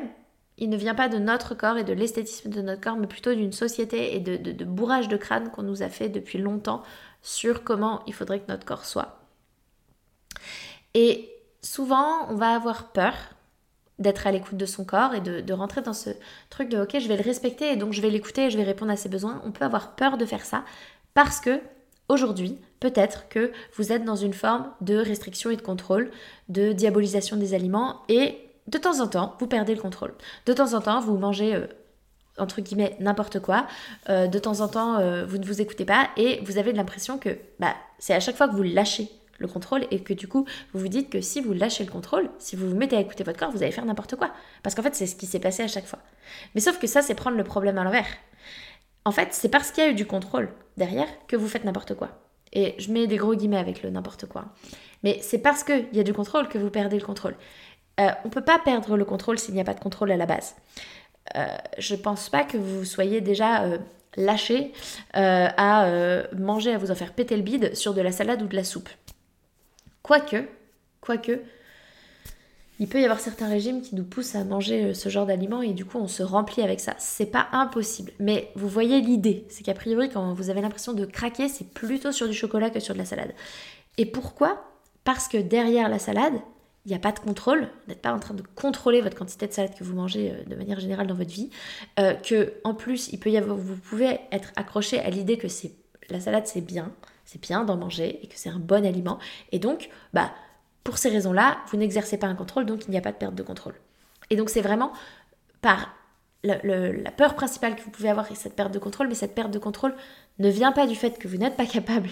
il 0.59 0.69
ne 0.69 0.77
vient 0.77 0.95
pas 0.95 1.09
de 1.09 1.19
notre 1.19 1.55
corps 1.55 1.79
et 1.79 1.85
de 1.85 1.93
l'esthétisme 1.93 2.51
de 2.51 2.61
notre 2.61 2.81
corps, 2.81 2.97
mais 2.97 3.07
plutôt 3.07 3.35
d'une 3.35 3.53
société 3.53 4.15
et 4.15 4.21
de, 4.21 4.37
de 4.37 4.65
bourrage 4.65 5.09
de 5.09 5.17
crâne 5.17 5.51
qu'on 5.51 5.63
nous 5.63 5.83
a 5.83 5.89
fait 5.89 6.09
depuis 6.09 6.39
longtemps 6.39 6.83
sur 7.23 7.65
comment 7.65 8.03
il 8.07 8.15
faudrait 8.15 8.41
que 8.41 8.49
notre 8.49 8.67
corps 8.67 8.85
soit. 8.85 9.21
Et 10.95 11.31
souvent, 11.63 12.31
on 12.31 12.35
va 12.35 12.55
avoir 12.55 12.93
peur 12.93 13.15
d'être 13.99 14.27
à 14.27 14.33
l'écoute 14.33 14.57
de 14.57 14.67
son 14.67 14.85
corps 14.85 15.15
et 15.15 15.21
de, 15.21 15.53
rentrer 15.53 15.83
dans 15.83 15.93
ce 15.93 16.11
truc 16.51 16.69
de 16.69 16.79
ok, 16.79 16.99
je 17.01 17.09
vais 17.09 17.17
le 17.17 17.23
respecter 17.23 17.73
et 17.73 17.77
donc 17.77 17.93
je 17.93 18.01
vais 18.01 18.11
l'écouter 18.11 18.47
et 18.47 18.51
je 18.51 18.57
vais 18.57 18.65
répondre 18.65 18.93
à 18.93 18.97
ses 18.97 19.09
besoins. 19.09 19.43
On 19.45 19.51
peut 19.51 19.65
avoir 19.65 19.97
peur 19.97 20.17
de 20.17 20.25
faire 20.25 20.45
ça 20.45 20.65
parce 21.15 21.41
que 21.41 21.61
aujourd'hui, 22.09 22.59
peut-être 22.81 23.29
que 23.29 23.53
vous 23.77 23.93
êtes 23.93 24.05
dans 24.05 24.17
une 24.17 24.35
forme 24.35 24.71
de 24.81 24.97
restriction 24.97 25.51
et 25.51 25.57
de 25.57 25.63
contrôle, 25.63 26.11
de 26.49 26.73
diabolisation 26.73 27.37
des 27.37 27.55
aliments 27.55 28.03
et 28.09 28.39
de 28.67 28.79
temps 28.79 29.01
en 29.01 29.09
temps, 29.09 29.35
vous 29.41 29.47
perdez 29.47 29.75
le 29.75 29.81
contrôle. 29.81 30.15
De 30.47 30.53
temps 30.53 30.75
en 30.75 30.81
temps, 30.81 31.01
vous 31.01 31.17
mangez 31.17 31.55
euh, 31.55 31.67
entre 32.39 32.61
guillemets 32.61 32.97
n'importe 33.01 33.41
quoi. 33.41 33.67
Euh, 34.09 34.27
de 34.27 34.39
temps 34.39 34.61
en 34.61 34.69
temps, 34.69 34.99
euh, 34.99 35.25
vous 35.27 35.39
ne 35.39 35.45
vous 35.45 35.61
écoutez 35.61 35.85
pas 35.85 36.11
et 36.17 36.41
vous 36.45 36.59
avez 36.59 36.73
l'impression 36.73 37.19
que 37.19 37.39
bah, 37.59 37.75
c'est 37.99 38.15
à 38.15 38.21
chaque 38.21 38.37
fois 38.37 38.49
que 38.49 38.55
vous 38.55 38.63
lâchez 38.63 39.09
le 39.39 39.47
contrôle 39.47 39.87
et 39.91 40.03
que 40.03 40.13
du 40.13 40.27
coup, 40.29 40.47
vous 40.73 40.81
vous 40.81 40.89
dites 40.89 41.11
que 41.11 41.21
si 41.21 41.41
vous 41.41 41.53
lâchez 41.53 41.85
le 41.85 41.91
contrôle, 41.91 42.29
si 42.39 42.57
vous 42.57 42.69
vous 42.69 42.77
mettez 42.77 42.97
à 42.97 43.01
écouter 43.01 43.25
votre 43.25 43.39
corps, 43.39 43.51
vous 43.51 43.63
allez 43.63 43.73
faire 43.73 43.85
n'importe 43.85 44.17
quoi. 44.17 44.33
Parce 44.63 44.75
qu'en 44.75 44.83
fait, 44.83 44.95
c'est 44.95 45.07
ce 45.07 45.15
qui 45.17 45.27
s'est 45.27 45.39
passé 45.39 45.63
à 45.63 45.69
chaque 45.69 45.87
fois. 45.87 46.01
Mais 46.55 46.61
sauf 46.61 46.79
que 46.79 46.87
ça, 46.87 47.03
c'est 47.03 47.15
prendre 47.15 47.37
le 47.37 47.45
problème 47.45 47.79
à 47.79 47.85
l'envers. 47.85 48.07
En 49.09 49.11
fait, 49.11 49.29
c'est 49.33 49.49
parce 49.49 49.71
qu'il 49.71 49.83
y 49.83 49.87
a 49.87 49.91
eu 49.91 49.95
du 49.95 50.05
contrôle 50.05 50.51
derrière 50.77 51.09
que 51.29 51.35
vous 51.35 51.49
faites 51.49 51.65
n'importe 51.65 51.95
quoi. 51.95 52.11
Et 52.53 52.75
je 52.77 52.93
mets 52.93 53.07
des 53.07 53.17
gros 53.17 53.35
guillemets 53.35 53.57
avec 53.57 53.83
le 53.83 53.89
n'importe 53.89 54.27
quoi. 54.27 54.45
Mais 55.03 55.19
c'est 55.23 55.39
parce 55.39 55.65
qu'il 55.65 55.89
y 55.95 55.99
a 55.99 56.03
du 56.03 56.13
contrôle 56.13 56.47
que 56.47 56.59
vous 56.59 56.69
perdez 56.69 56.99
le 56.99 57.07
contrôle. 57.07 57.35
Euh, 58.01 58.11
on 58.25 58.29
ne 58.29 58.31
peut 58.31 58.45
pas 58.45 58.59
perdre 58.59 58.99
le 58.99 59.07
contrôle 59.07 59.39
s'il 59.39 59.55
n'y 59.55 59.63
a 59.63 59.65
pas 59.65 59.73
de 59.73 59.81
contrôle 59.81 60.11
à 60.11 60.19
la 60.19 60.27
base. 60.27 60.57
Euh, 61.37 61.47
je 61.79 61.95
pense 61.95 62.29
pas 62.29 62.45
que 62.45 62.59
vous 62.59 62.85
soyez 62.85 63.23
déjà 63.23 63.63
euh, 63.63 63.79
lâché 64.19 64.75
à 65.15 65.91
manger, 66.37 66.75
à 66.75 66.77
vous 66.77 66.91
en 66.91 66.95
faire 66.95 67.15
péter 67.15 67.35
le 67.35 67.43
bide 67.43 67.75
sur 67.75 67.95
de 67.95 68.03
la 68.03 68.13
salade 68.13 68.43
ou 68.43 68.47
de 68.47 68.57
la 68.57 68.65
soupe. 68.65 68.91
Quoique, 70.03 70.45
quoique, 71.01 71.41
il 72.79 72.89
peut 72.89 73.01
y 73.01 73.05
avoir 73.05 73.21
certains 73.21 73.49
régimes 73.49 73.83
qui 73.83 73.95
nous 73.95 74.05
poussent 74.05 74.35
à 74.35 74.45
manger 74.45 74.85
euh, 74.85 74.95
ce 74.95 75.09
genre 75.09 75.27
d'aliments 75.27 75.63
et 75.63 75.73
du 75.73 75.85
coup 75.85 75.99
on 75.99 76.09
se 76.09 76.23
remplit 76.23 76.63
avec 76.63 76.81
ça. 76.81 76.95
C'est 76.99 77.27
pas 77.27 77.49
impossible, 77.53 78.13
mais 78.19 78.51
vous 78.55 78.69
voyez 78.69 79.01
l'idée, 79.01 79.47
c'est 79.49 79.65
qu'a 79.65 79.75
priori 79.75 80.09
quand 80.11 80.33
vous 80.33 80.51
avez 80.51 80.61
l'impression 80.61 80.93
de 80.93 81.05
craquer, 81.05 81.49
c'est 81.49 81.69
plutôt 81.71 82.13
sur 82.13 82.29
du 82.29 82.35
chocolat 82.35 82.71
que 82.71 82.81
sur 82.81 82.95
de 82.95 82.99
la 82.99 83.05
salade. 83.05 83.33
Et 83.97 84.07
pourquoi? 84.07 84.65
Parce 85.05 85.29
que 85.29 85.39
derrière 85.39 85.89
la 85.89 85.99
salade, 85.99 86.35
il 86.87 86.91
n'y 86.91 86.95
a 86.95 87.01
pas 87.01 87.13
de 87.13 87.19
contrôle, 87.19 87.61
vous 87.61 87.89
n'êtes 87.89 88.01
pas 88.01 88.13
en 88.13 88.19
train 88.19 88.35
de 88.35 88.43
contrôler 88.55 89.01
votre 89.01 89.17
quantité 89.17 89.47
de 89.47 89.53
salade 89.53 89.75
que 89.75 89.85
vous 89.85 89.95
mangez 89.95 90.31
euh, 90.31 90.45
de 90.45 90.55
manière 90.55 90.81
générale 90.81 91.07
dans 91.07 91.15
votre 91.15 91.31
vie, 91.31 91.51
euh, 91.99 92.15
que 92.15 92.55
en 92.65 92.75
plus 92.75 93.09
il 93.13 93.19
peut 93.19 93.31
y 93.31 93.37
avoir, 93.37 93.57
vous 93.57 93.77
pouvez 93.77 94.21
être 94.33 94.53
accroché 94.57 95.01
à 95.01 95.11
l'idée 95.11 95.37
que 95.37 95.49
c'est 95.49 95.73
la 96.11 96.21
salade 96.21 96.47
c'est 96.47 96.63
bien, 96.63 96.93
c'est 97.25 97.41
bien 97.41 97.65
d'en 97.65 97.77
manger 97.77 98.21
et 98.23 98.29
que 98.29 98.35
c'est 98.37 98.49
un 98.49 98.59
bon 98.59 98.87
aliment. 98.87 99.19
Et 99.53 99.59
donc, 99.59 99.91
bah, 100.15 100.33
pour 100.89 100.97
ces 100.97 101.11
raisons-là, 101.11 101.59
vous 101.71 101.77
n'exercez 101.77 102.17
pas 102.17 102.29
un 102.29 102.35
contrôle, 102.35 102.65
donc 102.65 102.87
il 102.87 102.91
n'y 102.93 102.97
a 102.97 103.03
pas 103.03 103.13
de 103.13 103.19
perte 103.19 103.35
de 103.35 103.43
contrôle. 103.43 103.75
Et 104.31 104.37
donc 104.37 104.49
c'est 104.49 104.63
vraiment 104.63 104.95
par 105.61 105.95
la 106.43 107.11
peur 107.11 107.35
principale 107.35 107.77
que 107.77 107.83
vous 107.83 107.91
pouvez 107.91 108.09
avoir, 108.09 108.33
et 108.33 108.35
cette 108.35 108.57
perte 108.57 108.73
de 108.73 108.79
contrôle, 108.79 109.07
mais 109.07 109.15
cette 109.15 109.35
perte 109.35 109.51
de 109.51 109.59
contrôle 109.59 109.95
ne 110.39 110.49
vient 110.49 110.73
pas 110.73 110.87
du 110.87 110.95
fait 110.95 111.19
que 111.19 111.29
vous 111.29 111.37
n'êtes 111.37 111.59
pas 111.59 111.67
capable 111.67 112.09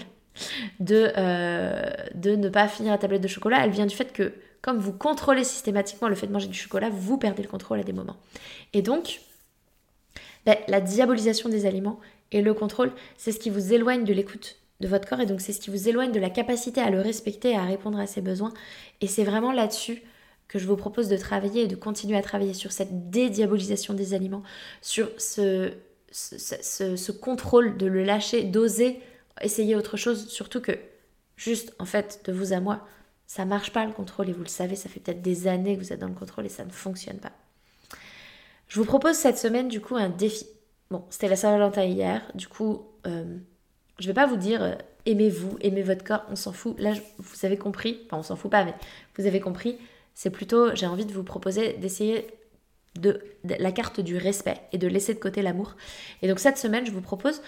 de, 0.79 1.11
euh, 1.17 1.89
de 2.13 2.35
ne 2.35 2.49
pas 2.49 2.67
finir 2.67 2.91
la 2.91 2.99
tablette 2.99 3.23
de 3.23 3.27
chocolat, 3.27 3.65
elle 3.65 3.71
vient 3.71 3.87
du 3.87 3.95
fait 3.95 4.13
que 4.13 4.31
comme 4.61 4.77
vous 4.77 4.93
contrôlez 4.93 5.43
systématiquement 5.43 6.07
le 6.07 6.13
fait 6.13 6.27
de 6.27 6.33
manger 6.33 6.47
du 6.47 6.59
chocolat, 6.59 6.91
vous 6.91 7.17
perdez 7.17 7.41
le 7.41 7.49
contrôle 7.49 7.79
à 7.79 7.83
des 7.83 7.93
moments. 7.93 8.17
Et 8.73 8.83
donc, 8.83 9.21
ben, 10.45 10.55
la 10.67 10.81
diabolisation 10.81 11.49
des 11.49 11.65
aliments 11.65 11.99
et 12.31 12.43
le 12.43 12.53
contrôle, 12.53 12.91
c'est 13.17 13.31
ce 13.31 13.39
qui 13.39 13.49
vous 13.49 13.73
éloigne 13.73 14.03
de 14.03 14.13
l'écoute 14.13 14.59
de 14.79 14.87
votre 14.87 15.07
corps 15.07 15.19
et 15.19 15.25
donc 15.25 15.41
c'est 15.41 15.53
ce 15.53 15.59
qui 15.59 15.69
vous 15.69 15.89
éloigne 15.89 16.11
de 16.11 16.19
la 16.19 16.29
capacité 16.29 16.81
à 16.81 16.89
le 16.89 17.01
respecter 17.01 17.55
à 17.55 17.63
répondre 17.63 17.99
à 17.99 18.07
ses 18.07 18.21
besoins. 18.21 18.53
Et 19.01 19.07
c'est 19.07 19.23
vraiment 19.23 19.51
là-dessus 19.51 20.03
que 20.47 20.59
je 20.59 20.67
vous 20.67 20.77
propose 20.77 21.09
de 21.09 21.17
travailler 21.17 21.63
et 21.63 21.67
de 21.67 21.75
continuer 21.75 22.17
à 22.17 22.21
travailler 22.21 22.53
sur 22.53 22.71
cette 22.71 23.09
dédiabolisation 23.09 23.93
des 23.93 24.13
aliments, 24.13 24.43
sur 24.81 25.09
ce, 25.17 25.73
ce, 26.11 27.11
contrôle 27.11 27.77
de 27.77 27.85
le 27.85 28.03
lâcher, 28.03 28.43
d'oser 28.43 29.01
essayer 29.41 29.75
autre 29.75 29.97
chose, 29.97 30.27
surtout 30.29 30.61
que 30.61 30.71
juste 31.35 31.73
en 31.79 31.85
fait 31.85 32.21
de 32.25 32.31
vous 32.31 32.53
à 32.53 32.59
moi, 32.59 32.87
ça 33.27 33.45
marche 33.45 33.73
pas 33.73 33.85
le 33.85 33.91
contrôle 33.91 34.29
et 34.29 34.33
vous 34.33 34.43
le 34.43 34.47
savez, 34.47 34.75
ça 34.75 34.89
fait 34.89 35.01
peut-être 35.01 35.21
des 35.21 35.47
années 35.47 35.75
que 35.75 35.83
vous 35.83 35.91
êtes 35.91 35.99
dans 35.99 36.07
le 36.07 36.13
contrôle 36.13 36.45
et 36.45 36.49
ça 36.49 36.63
ne 36.63 36.71
fonctionne 36.71 37.17
pas. 37.17 37.33
Je 38.69 38.79
vous 38.79 38.85
propose 38.85 39.15
cette 39.15 39.37
semaine 39.37 39.67
du 39.67 39.81
coup 39.81 39.95
un 39.95 40.09
défi. 40.09 40.47
Bon, 40.89 41.03
c'était 41.09 41.27
la 41.27 41.35
Saint-Valentin 41.35 41.83
hier, 41.83 42.21
du 42.33 42.47
coup, 42.47 42.87
euh, 43.05 43.37
je 43.99 44.07
vais 44.07 44.13
pas 44.13 44.25
vous 44.25 44.37
dire 44.37 44.61
euh, 44.61 44.75
aimez-vous, 45.05 45.57
aimez 45.61 45.81
votre 45.81 46.03
corps, 46.03 46.23
on 46.29 46.35
s'en 46.35 46.51
fout. 46.51 46.75
Là, 46.79 46.93
vous 47.17 47.45
avez 47.45 47.57
compris, 47.57 48.01
enfin 48.05 48.17
on 48.17 48.23
s'en 48.23 48.35
fout 48.35 48.51
pas, 48.51 48.63
mais 48.63 48.73
vous 49.17 49.25
avez 49.25 49.39
compris, 49.39 49.77
c'est 50.13 50.29
plutôt, 50.29 50.75
j'ai 50.75 50.87
envie 50.87 51.05
de 51.05 51.13
vous 51.13 51.23
proposer 51.23 51.73
d'essayer 51.73 52.27
de, 52.99 53.21
la 53.43 53.71
carte 53.71 53.99
du 53.99 54.17
respect 54.17 54.59
et 54.71 54.77
de 54.77 54.87
laisser 54.87 55.13
de 55.13 55.19
côté 55.19 55.41
l'amour. 55.41 55.75
Et 56.21 56.27
donc 56.27 56.39
cette 56.39 56.57
semaine, 56.57 56.85
je 56.85 56.91
vous 56.91 57.01
propose 57.01 57.41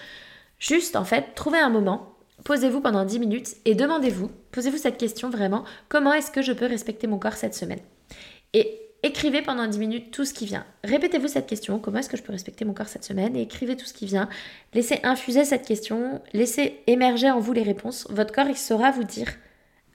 juste 0.58 0.96
en 0.96 1.04
fait, 1.04 1.34
trouver 1.34 1.58
un 1.58 1.70
moment, 1.70 2.14
posez-vous 2.44 2.80
pendant 2.80 3.04
10 3.04 3.18
minutes 3.18 3.56
et 3.64 3.74
demandez-vous, 3.74 4.30
posez-vous 4.52 4.78
cette 4.78 4.98
question 4.98 5.30
vraiment, 5.30 5.64
comment 5.88 6.12
est-ce 6.12 6.30
que 6.30 6.42
je 6.42 6.52
peux 6.52 6.66
respecter 6.66 7.06
mon 7.06 7.18
corps 7.18 7.34
cette 7.34 7.54
semaine? 7.54 7.80
Et 8.54 8.89
écrivez 9.02 9.42
pendant 9.42 9.66
10 9.66 9.78
minutes 9.78 10.10
tout 10.10 10.24
ce 10.24 10.34
qui 10.34 10.46
vient. 10.46 10.64
Répétez-vous 10.84 11.28
cette 11.28 11.46
question, 11.46 11.78
comment 11.78 11.98
est-ce 11.98 12.08
que 12.08 12.16
je 12.16 12.22
peux 12.22 12.32
respecter 12.32 12.64
mon 12.64 12.74
corps 12.74 12.88
cette 12.88 13.04
semaine 13.04 13.36
Et 13.36 13.42
écrivez 13.42 13.76
tout 13.76 13.86
ce 13.86 13.94
qui 13.94 14.06
vient. 14.06 14.28
Laissez 14.74 15.00
infuser 15.02 15.44
cette 15.44 15.66
question, 15.66 16.20
laissez 16.32 16.80
émerger 16.86 17.30
en 17.30 17.40
vous 17.40 17.52
les 17.52 17.62
réponses. 17.62 18.06
Votre 18.10 18.32
corps, 18.32 18.48
il 18.48 18.56
saura 18.56 18.90
vous 18.90 19.04
dire 19.04 19.28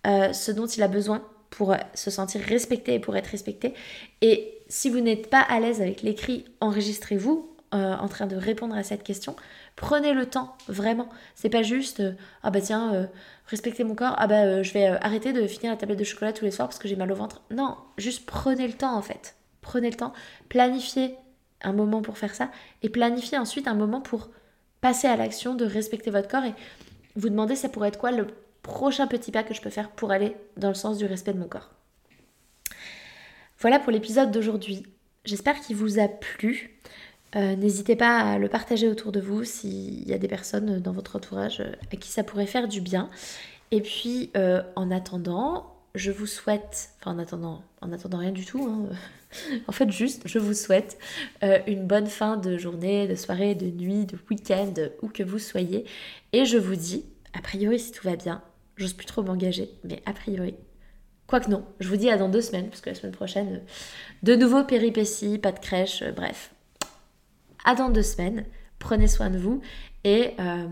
euh, 0.07 0.33
ce 0.33 0.51
dont 0.51 0.67
il 0.67 0.83
a 0.83 0.87
besoin 0.87 1.23
pour 1.49 1.75
se 1.93 2.11
sentir 2.11 2.41
respecté 2.41 2.95
et 2.95 2.99
pour 2.99 3.15
être 3.15 3.27
respecté. 3.27 3.73
Et 4.21 4.59
si 4.67 4.89
vous 4.89 4.99
n'êtes 4.99 5.29
pas 5.29 5.39
à 5.41 5.59
l'aise 5.59 5.81
avec 5.81 6.01
l'écrit, 6.01 6.45
enregistrez-vous 6.59 7.54
euh, 7.75 7.95
en 7.95 8.07
train 8.07 8.27
de 8.27 8.35
répondre 8.35 8.75
à 8.75 8.83
cette 8.83 9.03
question. 9.03 9.35
Prenez 9.75 10.13
le 10.13 10.25
temps, 10.25 10.55
vraiment. 10.67 11.09
C'est 11.35 11.49
pas 11.49 11.61
juste, 11.61 11.99
euh, 11.99 12.13
ah 12.43 12.51
bah 12.51 12.61
tiens, 12.61 12.93
euh, 12.93 13.05
respectez 13.47 13.83
mon 13.83 13.95
corps, 13.95 14.15
ah 14.17 14.27
bah 14.27 14.63
je 14.63 14.73
vais 14.73 14.88
arrêter 14.88 15.33
de 15.33 15.45
finir 15.47 15.71
la 15.71 15.77
tablette 15.77 15.99
de 15.99 16.03
chocolat 16.03 16.33
tous 16.33 16.45
les 16.45 16.51
soirs 16.51 16.67
parce 16.67 16.79
que 16.79 16.88
j'ai 16.88 16.95
mal 16.95 17.11
au 17.11 17.15
ventre. 17.15 17.41
Non, 17.51 17.77
juste 17.97 18.25
prenez 18.25 18.67
le 18.67 18.73
temps 18.73 18.95
en 18.95 19.01
fait. 19.01 19.35
Prenez 19.61 19.89
le 19.89 19.95
temps, 19.95 20.13
planifiez 20.49 21.15
un 21.61 21.73
moment 21.73 22.01
pour 22.01 22.17
faire 22.17 22.35
ça 22.35 22.49
et 22.81 22.89
planifiez 22.89 23.38
ensuite 23.38 23.67
un 23.67 23.73
moment 23.73 24.01
pour 24.01 24.29
passer 24.81 25.07
à 25.07 25.15
l'action 25.15 25.55
de 25.55 25.65
respecter 25.65 26.11
votre 26.11 26.27
corps 26.27 26.45
et 26.45 26.53
vous 27.15 27.29
demandez 27.29 27.55
ça 27.55 27.69
pourrait 27.69 27.89
être 27.89 27.99
quoi 27.99 28.11
le 28.11 28.27
prochain 28.61 29.07
petit 29.07 29.31
pas 29.31 29.43
que 29.43 29.53
je 29.53 29.61
peux 29.61 29.69
faire 29.69 29.89
pour 29.89 30.11
aller 30.11 30.35
dans 30.57 30.69
le 30.69 30.75
sens 30.75 30.97
du 30.97 31.05
respect 31.05 31.33
de 31.33 31.39
mon 31.39 31.47
corps. 31.47 31.71
Voilà 33.59 33.79
pour 33.79 33.91
l'épisode 33.91 34.31
d'aujourd'hui. 34.31 34.85
J'espère 35.23 35.59
qu'il 35.59 35.75
vous 35.75 35.99
a 35.99 36.07
plu. 36.07 36.77
Euh, 37.35 37.55
n'hésitez 37.55 37.95
pas 37.95 38.19
à 38.19 38.37
le 38.37 38.47
partager 38.47 38.87
autour 38.87 39.11
de 39.11 39.19
vous 39.19 39.43
s'il 39.43 40.07
y 40.07 40.13
a 40.13 40.17
des 40.17 40.27
personnes 40.27 40.79
dans 40.79 40.91
votre 40.91 41.15
entourage 41.15 41.59
euh, 41.59 41.71
à 41.91 41.95
qui 41.95 42.09
ça 42.09 42.23
pourrait 42.23 42.45
faire 42.45 42.67
du 42.67 42.81
bien. 42.81 43.09
Et 43.71 43.81
puis, 43.81 44.31
euh, 44.37 44.61
en 44.75 44.91
attendant, 44.91 45.75
je 45.95 46.11
vous 46.11 46.27
souhaite, 46.27 46.91
enfin 46.99 47.11
en 47.11 47.19
attendant, 47.19 47.63
en 47.81 47.91
attendant 47.91 48.19
rien 48.19 48.31
du 48.31 48.45
tout, 48.45 48.63
hein, 48.63 48.95
en 49.67 49.71
fait 49.71 49.91
juste, 49.91 50.27
je 50.27 50.39
vous 50.39 50.53
souhaite 50.53 50.97
une 51.67 51.85
bonne 51.85 52.07
fin 52.07 52.37
de 52.37 52.57
journée, 52.57 53.07
de 53.07 53.15
soirée, 53.15 53.55
de 53.55 53.65
nuit, 53.65 54.05
de 54.05 54.17
week-end, 54.29 54.73
où 55.01 55.09
que 55.09 55.23
vous 55.23 55.39
soyez. 55.39 55.85
Et 56.31 56.45
je 56.45 56.57
vous 56.57 56.75
dis, 56.75 57.05
a 57.33 57.41
priori, 57.41 57.79
si 57.79 57.91
tout 57.91 58.07
va 58.07 58.15
bien, 58.15 58.41
J'ose 58.77 58.93
plus 58.93 59.05
trop 59.05 59.23
m'engager, 59.23 59.69
mais 59.83 60.01
a 60.05 60.13
priori. 60.13 60.55
Quoique 61.27 61.49
non, 61.49 61.65
je 61.79 61.87
vous 61.87 61.95
dis 61.95 62.09
à 62.09 62.17
dans 62.17 62.29
deux 62.29 62.41
semaines, 62.41 62.67
parce 62.67 62.81
que 62.81 62.89
la 62.89 62.95
semaine 62.95 63.13
prochaine, 63.13 63.61
de 64.21 64.35
nouveau 64.35 64.63
péripéties, 64.63 65.37
pas 65.37 65.51
de 65.51 65.59
crèche, 65.59 66.03
bref. 66.15 66.53
À 67.65 67.75
dans 67.75 67.89
deux 67.89 68.04
semaines, 68.04 68.45
prenez 68.80 69.08
soin 69.08 69.30
de 69.30 69.38
vous 69.38 69.62
et, 70.06 70.32
euh, 70.39 70.67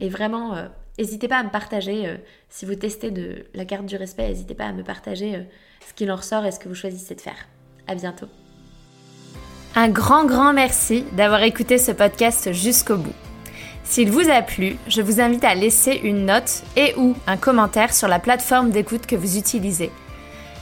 et 0.00 0.10
vraiment, 0.10 0.54
euh, 0.54 0.66
n'hésitez 0.98 1.28
pas 1.28 1.38
à 1.38 1.42
me 1.42 1.50
partager, 1.50 2.14
si 2.50 2.66
vous 2.66 2.74
testez 2.74 3.10
de 3.10 3.46
la 3.54 3.64
carte 3.64 3.86
du 3.86 3.96
respect, 3.96 4.28
n'hésitez 4.28 4.54
pas 4.54 4.66
à 4.66 4.72
me 4.72 4.82
partager 4.82 5.46
ce 5.88 5.94
qu'il 5.94 6.10
en 6.10 6.16
ressort 6.16 6.44
et 6.44 6.50
ce 6.50 6.58
que 6.58 6.68
vous 6.68 6.74
choisissez 6.74 7.14
de 7.14 7.20
faire. 7.20 7.48
À 7.86 7.94
bientôt. 7.94 8.26
Un 9.74 9.88
grand, 9.88 10.24
grand 10.24 10.52
merci 10.52 11.04
d'avoir 11.12 11.42
écouté 11.42 11.78
ce 11.78 11.92
podcast 11.92 12.52
jusqu'au 12.52 12.96
bout. 12.96 13.14
S'il 13.84 14.10
vous 14.10 14.28
a 14.28 14.42
plu, 14.42 14.76
je 14.88 15.00
vous 15.00 15.20
invite 15.20 15.44
à 15.44 15.54
laisser 15.54 16.00
une 16.02 16.26
note 16.26 16.62
et 16.76 16.94
ou 16.96 17.14
un 17.26 17.36
commentaire 17.36 17.94
sur 17.94 18.08
la 18.08 18.18
plateforme 18.18 18.70
d'écoute 18.70 19.06
que 19.06 19.14
vous 19.14 19.38
utilisez. 19.38 19.92